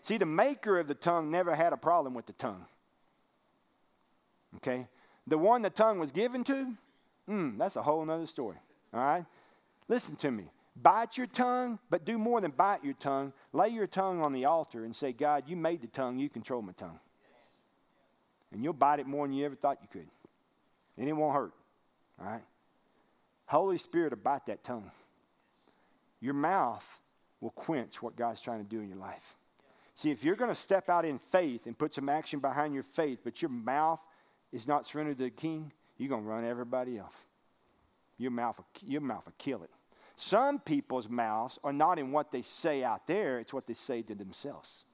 See, 0.01 0.17
the 0.17 0.25
maker 0.25 0.79
of 0.79 0.89
the 0.89 0.95
tongue 0.95 1.31
never 1.31 1.55
had 1.55 1.75
a 1.75 1.77
problem 1.77 2.15
with 2.15 2.25
the 2.25 2.33
tongue. 2.33 2.65
Okay? 4.57 4.89
The 5.27 5.37
one 5.37 5.61
the 5.61 5.69
tongue 5.69 5.99
was 5.99 6.11
given 6.11 6.43
to, 6.45 6.73
mm, 7.29 7.59
that's 7.59 7.77
a 7.77 7.83
whole 7.83 8.11
other 8.11 8.25
story. 8.25 8.57
All 8.95 9.01
right? 9.01 9.27
Listen 9.89 10.17
to 10.17 10.31
me. 10.31 10.45
Bite 10.81 11.17
your 11.17 11.29
tongue, 11.29 11.79
but 11.89 12.05
do 12.05 12.19
more 12.19 12.41
than 12.41 12.51
bite 12.51 12.85
your 12.85 12.95
tongue. 12.95 13.33
Lay 13.53 13.69
your 13.69 13.87
tongue 13.87 14.25
on 14.25 14.33
the 14.33 14.47
altar 14.47 14.85
and 14.85 14.95
say, 14.95 15.13
God, 15.13 15.45
you 15.47 15.57
made 15.57 15.81
the 15.81 15.87
tongue, 15.87 16.19
you 16.19 16.29
control 16.29 16.63
my 16.63 16.73
tongue. 16.73 16.99
And 18.53 18.63
you'll 18.63 18.73
bite 18.73 19.01
it 19.01 19.07
more 19.07 19.27
than 19.27 19.35
you 19.35 19.45
ever 19.45 19.55
thought 19.55 19.79
you 19.83 19.89
could. 19.91 20.09
And 20.99 21.09
it 21.09 21.13
won't 21.13 21.35
hurt. 21.35 21.53
All 22.21 22.27
right? 22.27 22.45
Holy 23.47 23.79
Spirit 23.79 24.13
will 24.13 24.19
bite 24.19 24.47
that 24.47 24.65
tongue. 24.65 24.91
Your 26.21 26.35
mouth 26.35 27.01
will 27.41 27.51
quench 27.51 28.03
what 28.03 28.17
God's 28.17 28.41
trying 28.41 28.63
to 28.63 28.69
do 28.69 28.81
in 28.81 28.89
your 28.89 28.99
life. 28.99 29.37
See, 29.95 30.11
if 30.11 30.25
you're 30.25 30.37
going 30.37 30.51
to 30.51 30.57
step 30.57 30.89
out 30.89 31.05
in 31.05 31.19
faith 31.19 31.67
and 31.67 31.79
put 31.79 31.95
some 31.95 32.09
action 32.09 32.41
behind 32.41 32.75
your 32.75 32.83
faith, 32.83 33.21
but 33.23 33.43
your 33.43 33.51
mouth 33.51 34.01
is 34.53 34.67
not 34.67 34.87
surrendered 34.87 35.19
to 35.19 35.25
the 35.25 35.31
king, 35.31 35.71
you're 35.99 36.09
going 36.09 36.23
to 36.23 36.29
run 36.29 36.45
everybody 36.45 36.99
off. 36.99 37.27
Your 38.19 38.31
mouth, 38.31 38.61
your 38.85 39.01
mouth 39.01 39.25
will 39.27 39.35
kill 39.39 39.63
it. 39.63 39.71
Some 40.17 40.61
people's 40.61 41.09
mouths 41.09 41.59
are 41.65 41.73
not 41.73 41.99
in 41.99 42.13
what 42.13 42.31
they 42.31 42.43
say 42.43 42.85
out 42.85 43.07
there, 43.07 43.39
it's 43.41 43.53
what 43.53 43.67
they 43.67 43.75
say 43.75 44.03
to 44.03 44.15
themselves. 44.15 44.85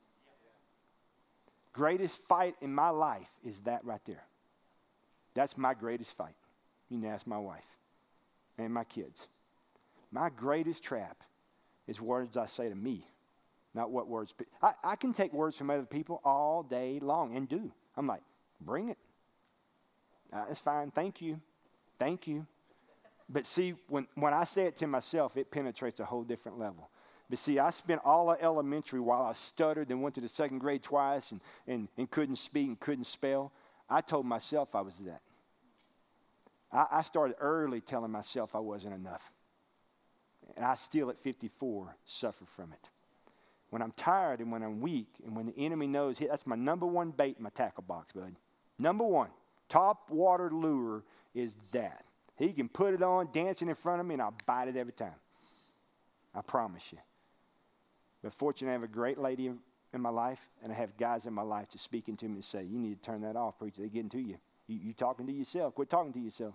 Greatest 1.73 2.21
fight 2.23 2.57
in 2.61 2.75
my 2.75 2.89
life 2.89 3.31
is 3.45 3.61
that 3.61 3.85
right 3.85 4.05
there. 4.07 4.25
That's 5.35 5.57
my 5.57 5.75
greatest 5.75 6.17
fight. 6.17 6.35
You 6.89 6.99
can 6.99 7.09
ask 7.09 7.27
my 7.27 7.39
wife 7.39 7.67
and 8.59 8.73
my 8.73 8.85
kids. 8.85 9.29
My 10.11 10.29
greatest 10.29 10.83
trap 10.83 11.23
is 11.87 12.01
words 12.01 12.37
I 12.37 12.47
say 12.47 12.69
to 12.69 12.75
me, 12.75 13.05
not 13.75 13.91
what 13.91 14.09
words. 14.09 14.35
I, 14.61 14.73
I 14.83 14.97
can 14.97 15.13
take 15.13 15.33
words 15.33 15.57
from 15.57 15.71
other 15.71 15.85
people 15.85 16.21
all 16.25 16.63
day 16.63 16.99
long 17.01 17.37
and 17.37 17.49
do. 17.49 17.71
I'm 17.97 18.07
like, 18.07 18.23
bring 18.61 18.89
it. 18.89 18.99
Uh, 20.33 20.47
it's 20.51 20.59
fine. 20.59 20.91
Thank 20.91 21.21
you. 21.21 21.41
Thank 21.99 22.27
you. 22.27 22.47
But 23.33 23.47
see, 23.47 23.75
when, 23.89 24.09
when 24.17 24.35
I 24.35 24.45
say 24.45 24.65
it 24.65 24.77
to 24.79 24.89
myself, 24.89 25.37
it 25.37 25.51
penetrates 25.51 26.01
a 26.01 26.05
whole 26.05 26.25
different 26.25 26.59
level. 26.59 26.91
But 27.29 27.39
see, 27.39 27.61
I 27.61 27.71
spent 27.71 28.01
all 28.05 28.31
of 28.31 28.39
elementary 28.41 28.99
while 28.99 29.23
I 29.23 29.35
stuttered 29.35 29.91
and 29.91 30.03
went 30.03 30.17
to 30.17 30.21
the 30.21 30.29
second 30.29 30.59
grade 30.59 30.83
twice 30.83 31.31
and, 31.31 31.41
and, 31.69 31.89
and 31.97 32.11
couldn't 32.11 32.37
speak 32.37 32.67
and 32.67 32.81
couldn't 32.81 33.05
spell. 33.05 33.53
I 33.89 34.01
told 34.01 34.27
myself 34.27 34.75
I 34.75 34.81
was 34.81 34.99
that. 34.99 35.21
I, 36.73 36.87
I 36.91 37.03
started 37.03 37.37
early 37.39 37.81
telling 37.81 38.11
myself 38.11 38.57
I 38.57 38.59
wasn't 38.59 38.95
enough. 38.95 39.33
And 40.57 40.65
I 40.65 40.75
still, 40.75 41.09
at 41.09 41.19
54, 41.19 41.97
suffer 42.05 42.45
from 42.45 42.73
it. 42.73 42.89
When 43.71 43.81
I'm 43.81 43.93
tired 43.93 44.41
and 44.41 44.51
when 44.51 44.65
I'm 44.65 44.81
weak 44.81 45.07
and 45.25 45.37
when 45.37 45.47
the 45.47 45.57
enemy 45.57 45.87
knows, 45.87 46.19
that's 46.19 46.49
my 46.49 46.57
number 46.57 46.87
one 46.87 47.13
bait 47.13 47.37
in 47.39 47.45
my 47.45 47.51
tackle 47.51 47.85
box, 47.87 48.11
bud. 48.11 48.35
Number 48.77 49.05
one, 49.05 49.29
top 49.69 50.11
water 50.11 50.51
lure 50.51 51.05
is 51.33 51.55
that. 51.73 52.05
He 52.41 52.55
can 52.55 52.71
put 52.71 52.95
it 52.95 53.03
on, 53.03 53.29
dancing 53.33 53.69
in 53.69 53.75
front 53.75 54.01
of 54.01 54.07
me, 54.07 54.15
and 54.15 54.23
I'll 54.23 54.35
bite 54.47 54.67
it 54.67 54.75
every 54.75 54.95
time. 54.95 55.13
I 56.35 56.41
promise 56.41 56.91
you. 56.91 56.99
But 58.23 58.33
fortunately, 58.33 58.71
I 58.71 58.73
have 58.73 58.83
a 58.83 58.89
great 58.89 59.19
lady 59.19 59.49
in, 59.93 60.01
my 60.01 60.09
life, 60.09 60.49
and 60.63 60.73
I 60.73 60.75
have 60.75 60.97
guys 60.97 61.27
in 61.27 61.35
my 61.35 61.43
life 61.43 61.69
to 61.71 61.79
speaking 61.79 62.17
to 62.17 62.27
me 62.27 62.37
and 62.37 62.45
say, 62.45 62.63
You 62.63 62.79
need 62.79 63.03
to 63.03 63.11
turn 63.11 63.21
that 63.23 63.37
off, 63.37 63.59
preacher. 63.59 63.83
They're 63.83 63.91
getting 63.91 64.09
to 64.11 64.21
you. 64.21 64.39
you. 64.69 64.79
You 64.83 64.93
talking 64.95 65.27
to 65.27 65.33
yourself. 65.33 65.75
Quit 65.75 65.91
talking 65.91 66.15
to 66.15 66.19
yourself. 66.19 66.55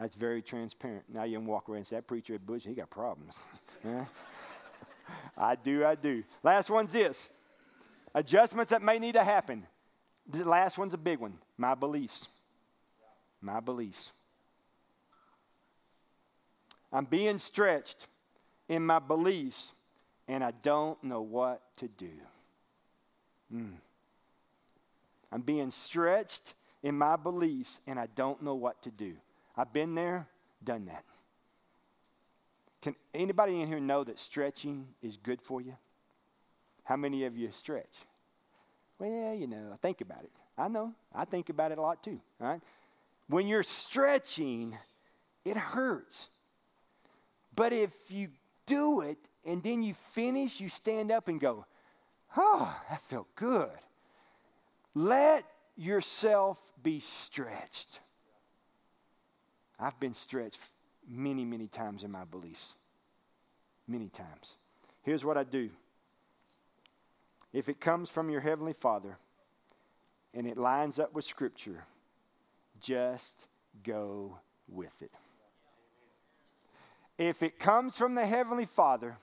That's 0.00 0.16
very 0.16 0.40
transparent. 0.40 1.04
Now 1.12 1.24
you 1.24 1.36
can 1.36 1.46
walk 1.46 1.68
around 1.68 1.78
and 1.78 1.86
say, 1.86 1.96
That 1.96 2.06
preacher 2.06 2.34
at 2.34 2.46
Bush, 2.46 2.64
he 2.64 2.72
got 2.72 2.88
problems. 2.88 3.38
I 5.38 5.54
do, 5.54 5.84
I 5.84 5.96
do. 5.96 6.24
Last 6.42 6.70
one's 6.70 6.94
this 6.94 7.28
adjustments 8.14 8.70
that 8.70 8.80
may 8.80 8.98
need 8.98 9.16
to 9.16 9.24
happen. 9.24 9.66
the 10.26 10.48
last 10.48 10.78
one's 10.78 10.94
a 10.94 10.98
big 10.98 11.18
one 11.18 11.36
my 11.58 11.74
beliefs. 11.74 12.28
My 13.40 13.60
beliefs. 13.60 14.12
I'm 16.92 17.04
being 17.04 17.38
stretched 17.38 18.08
in 18.68 18.84
my 18.84 18.98
beliefs, 18.98 19.74
and 20.26 20.42
I 20.42 20.52
don't 20.62 21.02
know 21.04 21.20
what 21.20 21.62
to 21.78 21.88
do. 21.88 22.10
Mm. 23.54 23.74
I'm 25.30 25.42
being 25.42 25.70
stretched 25.70 26.54
in 26.82 26.96
my 26.96 27.16
beliefs, 27.16 27.80
and 27.86 27.98
I 27.98 28.06
don't 28.14 28.42
know 28.42 28.54
what 28.54 28.82
to 28.82 28.90
do. 28.90 29.14
I've 29.56 29.72
been 29.72 29.94
there, 29.94 30.26
done 30.64 30.86
that. 30.86 31.04
Can 32.80 32.94
anybody 33.12 33.60
in 33.60 33.68
here 33.68 33.80
know 33.80 34.04
that 34.04 34.18
stretching 34.18 34.86
is 35.02 35.16
good 35.16 35.42
for 35.42 35.60
you? 35.60 35.76
How 36.84 36.96
many 36.96 37.24
of 37.24 37.36
you 37.36 37.50
stretch? 37.52 38.06
Well, 38.98 39.34
you 39.34 39.46
know, 39.46 39.70
I 39.72 39.76
think 39.76 40.00
about 40.00 40.22
it. 40.22 40.30
I 40.56 40.68
know. 40.68 40.92
I 41.14 41.24
think 41.24 41.50
about 41.50 41.72
it 41.72 41.78
a 41.78 41.82
lot 41.82 42.02
too, 42.02 42.20
right? 42.38 42.60
When 43.28 43.46
you're 43.46 43.62
stretching, 43.62 44.76
it 45.44 45.56
hurts. 45.56 46.28
But 47.54 47.72
if 47.72 47.92
you 48.10 48.28
do 48.66 49.00
it 49.00 49.18
and 49.44 49.62
then 49.62 49.82
you 49.82 49.94
finish, 49.94 50.60
you 50.60 50.68
stand 50.68 51.10
up 51.10 51.28
and 51.28 51.40
go, 51.40 51.66
oh, 52.36 52.80
that 52.88 53.02
felt 53.02 53.34
good. 53.34 53.70
Let 54.94 55.44
yourself 55.76 56.58
be 56.82 57.00
stretched. 57.00 58.00
I've 59.78 59.98
been 60.00 60.14
stretched 60.14 60.60
many, 61.08 61.44
many 61.44 61.68
times 61.68 62.04
in 62.04 62.10
my 62.10 62.24
beliefs. 62.24 62.74
Many 63.86 64.08
times. 64.08 64.56
Here's 65.02 65.24
what 65.24 65.36
I 65.38 65.44
do 65.44 65.70
if 67.52 67.68
it 67.68 67.80
comes 67.80 68.10
from 68.10 68.28
your 68.28 68.40
Heavenly 68.40 68.74
Father 68.74 69.16
and 70.34 70.46
it 70.46 70.58
lines 70.58 70.98
up 70.98 71.14
with 71.14 71.24
Scripture, 71.24 71.84
just 72.80 73.46
go 73.82 74.38
with 74.68 75.02
it. 75.02 75.12
If 77.16 77.42
it 77.42 77.58
comes 77.58 77.96
from 77.96 78.14
the 78.14 78.26
Heavenly 78.26 78.64
Father 78.64 79.16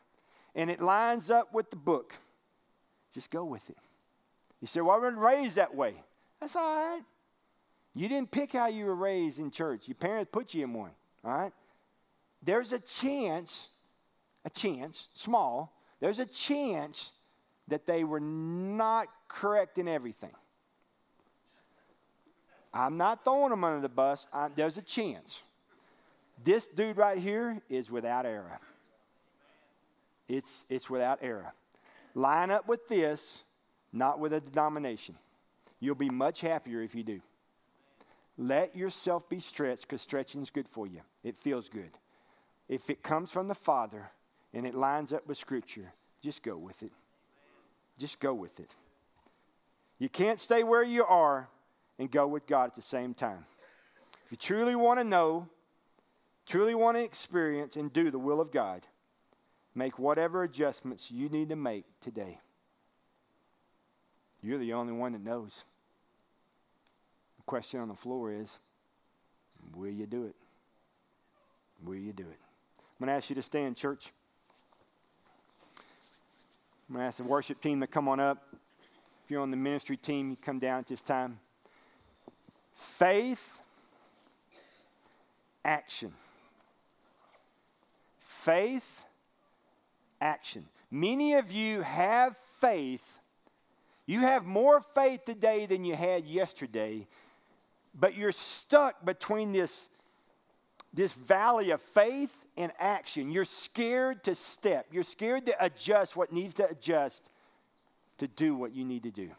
and 0.54 0.70
it 0.70 0.82
lines 0.82 1.32
up 1.32 1.54
with 1.54 1.70
the 1.70 1.78
book, 1.78 2.16
just 3.14 3.32
go 3.32 3.46
with 3.46 3.70
it. 3.70 3.78
You 4.62 4.68
say, 4.68 4.82
Well, 4.82 4.98
I 4.98 5.00
wasn't 5.00 5.20
raised 5.20 5.56
that 5.56 5.74
way. 5.74 5.96
That's 6.40 6.56
all 6.56 6.76
right. 6.76 7.02
You 7.94 8.10
didn't 8.10 8.32
pick 8.32 8.52
how 8.52 8.68
you 8.68 8.86
were 8.86 8.96
raised 8.96 9.40
in 9.40 9.52
church. 9.52 9.88
Your 9.88 9.96
parents 9.96 10.30
put 10.32 10.54
you 10.54 10.66
in 10.66 10.74
one, 10.74 10.92
all 11.24 11.32
right? 11.32 11.54
There's 12.44 12.74
a 12.74 12.80
chance, 12.80 13.70
a 14.44 14.50
chance, 14.50 15.08
small, 15.14 15.74
there's 16.02 16.20
a 16.20 16.26
chance 16.26 17.14
that 17.70 17.88
they 17.88 18.04
were 18.04 18.20
not 18.20 19.08
correct 19.28 19.78
in 19.78 19.88
everything. 19.88 20.34
I'm 22.76 22.98
not 22.98 23.24
throwing 23.24 23.52
them 23.52 23.64
under 23.64 23.80
the 23.80 23.90
bus. 23.90 24.28
I, 24.34 24.50
there's 24.54 24.78
a 24.78 24.82
chance. 24.82 25.42
This 26.44 26.66
dude 26.68 26.98
right 26.98 27.18
here 27.18 27.62
is 27.70 27.90
without 27.90 28.26
error. 28.26 28.60
It's, 30.28 30.66
it's 30.70 30.90
without 30.90 31.20
error. 31.22 31.54
Line 32.14 32.52
up 32.52 32.68
with 32.68 32.88
this, 32.90 33.44
not 33.94 34.20
with 34.20 34.34
a 34.34 34.42
denomination. 34.42 35.16
You'll 35.80 35.96
be 35.96 36.10
much 36.10 36.42
happier 36.42 36.82
if 36.82 36.94
you 36.94 37.04
do. 37.04 37.22
Let 38.38 38.76
yourself 38.76 39.30
be 39.30 39.40
stretched 39.40 39.84
because 39.84 40.02
stretching 40.02 40.42
is 40.42 40.50
good 40.50 40.68
for 40.68 40.86
you. 40.86 41.00
It 41.24 41.38
feels 41.38 41.70
good. 41.70 41.92
If 42.68 42.90
it 42.90 43.02
comes 43.02 43.32
from 43.32 43.48
the 43.48 43.56
Father 43.56 44.10
and 44.54 44.66
it 44.66 44.76
lines 44.76 45.14
up 45.14 45.26
with 45.28 45.38
Scripture, 45.38 45.94
just 46.22 46.44
go 46.44 46.58
with 46.58 46.84
it. 46.84 46.92
Just 47.98 48.20
go 48.20 48.34
with 48.34 48.60
it. 48.60 48.76
You 50.00 50.10
can't 50.10 50.42
stay 50.42 50.64
where 50.64 50.84
you 50.84 51.06
are 51.06 51.48
and 52.00 52.12
go 52.12 52.28
with 52.28 52.48
God 52.48 52.66
at 52.66 52.76
the 52.76 52.82
same 52.82 53.14
time. 53.14 53.46
If 54.26 54.32
you 54.32 54.38
truly 54.38 54.76
want 54.76 55.00
to 55.00 55.04
know, 55.04 55.48
truly 56.46 56.76
want 56.76 56.98
to 56.98 57.04
experience 57.04 57.76
and 57.76 57.92
do 57.94 58.12
the 58.12 58.20
will 58.20 58.42
of 58.42 58.52
God, 58.52 58.88
make 59.74 60.00
whatever 60.00 60.44
adjustments 60.44 61.12
you 61.12 61.30
need 61.30 61.50
to 61.50 61.56
make 61.56 61.86
today. 62.02 62.40
You're 64.42 64.60
the 64.60 64.74
only 64.74 64.94
one 64.94 65.14
that 65.14 65.24
knows. 65.24 65.64
The 67.38 67.44
question 67.44 67.80
on 67.80 67.88
the 67.88 67.96
floor 67.96 68.32
is 68.32 68.60
will 69.74 69.92
you 69.92 70.06
do 70.06 70.26
it? 70.26 70.36
Will 71.84 71.96
you 71.96 72.14
do 72.14 72.24
it? 72.24 72.40
I'm 72.78 73.06
going 73.06 73.08
to 73.08 73.14
ask 73.14 73.30
you 73.30 73.36
to 73.36 73.42
stand, 73.42 73.76
church. 73.76 74.12
I'm 76.88 76.96
going 76.96 77.04
to 77.04 77.08
ask 77.08 77.18
the 77.18 77.24
worship 77.24 77.62
team 77.62 77.82
to 77.82 77.88
come 77.88 78.08
on 78.08 78.20
up. 78.20 78.56
If 79.24 79.32
you're 79.32 79.42
on 79.42 79.52
the 79.52 79.58
ministry 79.58 79.98
team, 79.98 80.30
you 80.30 80.36
come 80.36 80.60
down 80.60 80.80
at 80.80 80.88
this 80.88 81.02
time. 81.02 81.40
Faith, 82.76 83.62
action. 85.64 86.14
Faith, 88.20 89.06
action. 90.22 90.66
Many 90.92 91.34
of 91.34 91.52
you 91.52 91.82
have 91.82 92.38
faith. 92.38 93.20
You 94.06 94.20
have 94.20 94.46
more 94.46 94.82
faith 94.82 95.26
today 95.26 95.66
than 95.66 95.84
you 95.84 95.96
had 95.96 96.26
yesterday, 96.26 97.08
but 98.00 98.16
you're 98.16 98.32
stuck 98.32 99.04
between 99.04 99.52
this, 99.52 99.90
this 100.94 101.14
valley 101.14 101.72
of 101.72 101.82
faith 101.82 102.46
and 102.56 102.72
action. 102.80 103.32
You're 103.32 103.46
scared 103.46 104.24
to 104.26 104.36
step, 104.36 104.86
you're 104.92 105.04
scared 105.04 105.48
to 105.48 105.56
adjust 105.64 106.16
what 106.16 106.32
needs 106.32 106.54
to 106.56 106.70
adjust 106.70 107.32
to 108.20 108.28
do 108.28 108.56
what 108.56 108.74
you 108.74 108.86
need 108.86 109.04
to 109.04 109.12
do. 109.12 109.30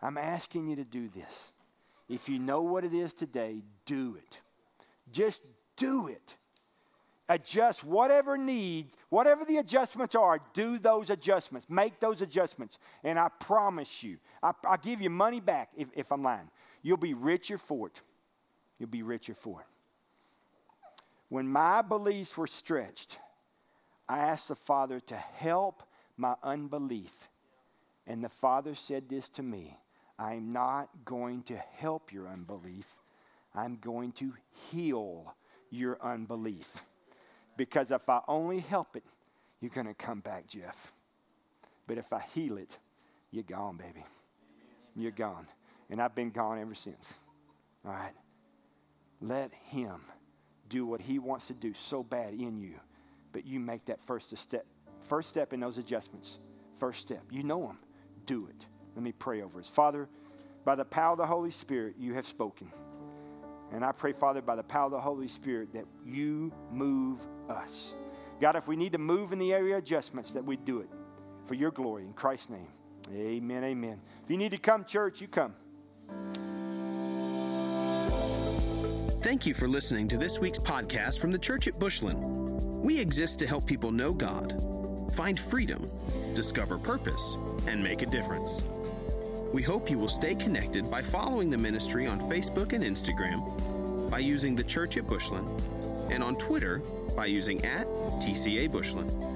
I'm 0.00 0.18
asking 0.18 0.68
you 0.68 0.76
to 0.76 0.84
do 0.84 1.08
this. 1.08 1.52
If 2.08 2.28
you 2.28 2.38
know 2.38 2.62
what 2.62 2.84
it 2.84 2.94
is 2.94 3.12
today, 3.12 3.62
do 3.84 4.16
it. 4.16 4.40
Just 5.12 5.42
do 5.76 6.08
it. 6.08 6.34
Adjust 7.28 7.82
whatever 7.82 8.38
needs, 8.38 8.96
whatever 9.08 9.44
the 9.44 9.56
adjustments 9.56 10.14
are, 10.14 10.38
do 10.54 10.78
those 10.78 11.10
adjustments. 11.10 11.68
Make 11.68 11.98
those 11.98 12.22
adjustments. 12.22 12.78
And 13.02 13.18
I 13.18 13.28
promise 13.40 14.04
you, 14.04 14.18
I, 14.42 14.52
will 14.64 14.76
give 14.76 15.00
you 15.00 15.10
money 15.10 15.40
back 15.40 15.70
if, 15.76 15.88
if 15.94 16.12
I'm 16.12 16.22
lying. 16.22 16.48
You'll 16.82 16.98
be 16.98 17.14
richer 17.14 17.58
for 17.58 17.88
it. 17.88 18.00
You'll 18.78 18.90
be 18.90 19.02
richer 19.02 19.34
for 19.34 19.62
it. 19.62 19.66
When 21.28 21.48
my 21.48 21.82
beliefs 21.82 22.36
were 22.36 22.46
stretched, 22.46 23.18
I 24.08 24.18
asked 24.18 24.46
the 24.46 24.54
Father 24.54 25.00
to 25.00 25.16
help 25.16 25.82
my 26.16 26.36
unbelief. 26.44 27.28
And 28.06 28.22
the 28.22 28.28
Father 28.28 28.76
said 28.76 29.08
this 29.08 29.28
to 29.30 29.42
me 29.42 29.76
I'm 30.18 30.52
not 30.52 30.88
going 31.04 31.42
to 31.44 31.56
help 31.56 32.12
your 32.12 32.28
unbelief, 32.28 32.86
I'm 33.54 33.76
going 33.76 34.12
to 34.12 34.32
heal 34.70 35.34
your 35.70 35.98
unbelief. 36.02 36.82
Because 37.56 37.90
if 37.90 38.08
I 38.08 38.20
only 38.28 38.60
help 38.60 38.96
it, 38.96 39.04
you're 39.60 39.70
going 39.70 39.86
to 39.86 39.94
come 39.94 40.20
back, 40.20 40.46
Jeff. 40.46 40.92
But 41.86 41.98
if 41.98 42.12
I 42.12 42.20
heal 42.34 42.58
it, 42.58 42.78
you're 43.30 43.44
gone, 43.44 43.76
baby. 43.76 44.04
You're 44.94 45.10
gone. 45.10 45.46
And 45.90 46.00
I've 46.00 46.14
been 46.14 46.30
gone 46.30 46.58
ever 46.58 46.74
since. 46.74 47.14
All 47.84 47.92
right? 47.92 48.12
Let 49.20 49.52
Him 49.54 50.02
do 50.68 50.84
what 50.84 51.00
He 51.00 51.18
wants 51.18 51.46
to 51.46 51.54
do 51.54 51.72
so 51.72 52.02
bad 52.02 52.34
in 52.34 52.58
you. 52.58 52.74
But 53.32 53.46
you 53.46 53.60
make 53.60 53.86
that 53.86 54.00
first 54.00 54.36
step. 54.36 54.66
First 55.02 55.28
step 55.28 55.52
in 55.52 55.60
those 55.60 55.78
adjustments. 55.78 56.38
First 56.78 57.00
step. 57.00 57.22
You 57.30 57.42
know 57.42 57.68
Him. 57.68 57.78
Do 58.26 58.48
it. 58.48 58.66
Let 58.96 59.02
me 59.02 59.12
pray 59.12 59.42
over 59.42 59.60
us. 59.60 59.68
Father, 59.68 60.08
by 60.64 60.74
the 60.74 60.84
power 60.84 61.12
of 61.12 61.18
the 61.18 61.26
Holy 61.26 61.50
Spirit, 61.50 61.94
you 61.98 62.14
have 62.14 62.26
spoken. 62.26 62.72
And 63.72 63.84
I 63.84 63.92
pray, 63.92 64.12
Father, 64.12 64.40
by 64.40 64.56
the 64.56 64.62
power 64.62 64.86
of 64.86 64.92
the 64.92 65.00
Holy 65.00 65.28
Spirit, 65.28 65.72
that 65.74 65.84
you 66.04 66.52
move 66.72 67.20
us. 67.48 67.94
God, 68.40 68.56
if 68.56 68.66
we 68.66 68.76
need 68.76 68.92
to 68.92 68.98
move 68.98 69.32
in 69.32 69.38
the 69.38 69.52
area 69.52 69.76
of 69.76 69.82
adjustments, 69.82 70.32
that 70.32 70.44
we 70.44 70.56
do 70.56 70.80
it 70.80 70.88
for 71.46 71.54
your 71.54 71.70
glory. 71.70 72.04
In 72.04 72.12
Christ's 72.14 72.50
name, 72.50 72.68
amen, 73.12 73.64
amen. 73.64 74.00
If 74.24 74.30
you 74.30 74.36
need 74.36 74.52
to 74.52 74.58
come, 74.58 74.84
church, 74.84 75.20
you 75.20 75.28
come. 75.28 75.54
Thank 79.22 79.44
you 79.44 79.54
for 79.54 79.66
listening 79.66 80.06
to 80.08 80.16
this 80.16 80.38
week's 80.38 80.58
podcast 80.58 81.18
from 81.18 81.32
the 81.32 81.38
Church 81.38 81.66
at 81.66 81.78
Bushland. 81.78 82.22
We 82.82 82.98
exist 83.00 83.40
to 83.40 83.46
help 83.46 83.66
people 83.66 83.90
know 83.90 84.14
God, 84.14 84.62
find 85.14 85.38
freedom, 85.38 85.90
discover 86.34 86.78
purpose, 86.78 87.36
and 87.66 87.82
make 87.82 88.02
a 88.02 88.06
difference. 88.06 88.62
We 89.52 89.62
hope 89.62 89.90
you 89.90 89.98
will 89.98 90.08
stay 90.08 90.34
connected 90.34 90.90
by 90.90 91.02
following 91.02 91.50
the 91.50 91.58
ministry 91.58 92.06
on 92.06 92.20
Facebook 92.20 92.72
and 92.72 92.82
Instagram, 92.84 94.10
by 94.10 94.18
using 94.18 94.54
the 94.54 94.64
Church 94.64 94.96
at 94.96 95.06
Bushland, 95.06 95.48
and 96.10 96.22
on 96.22 96.36
Twitter 96.36 96.78
by 97.14 97.26
using 97.26 97.64
at 97.64 97.86
TCA 98.20 98.70
Bushland. 98.70 99.35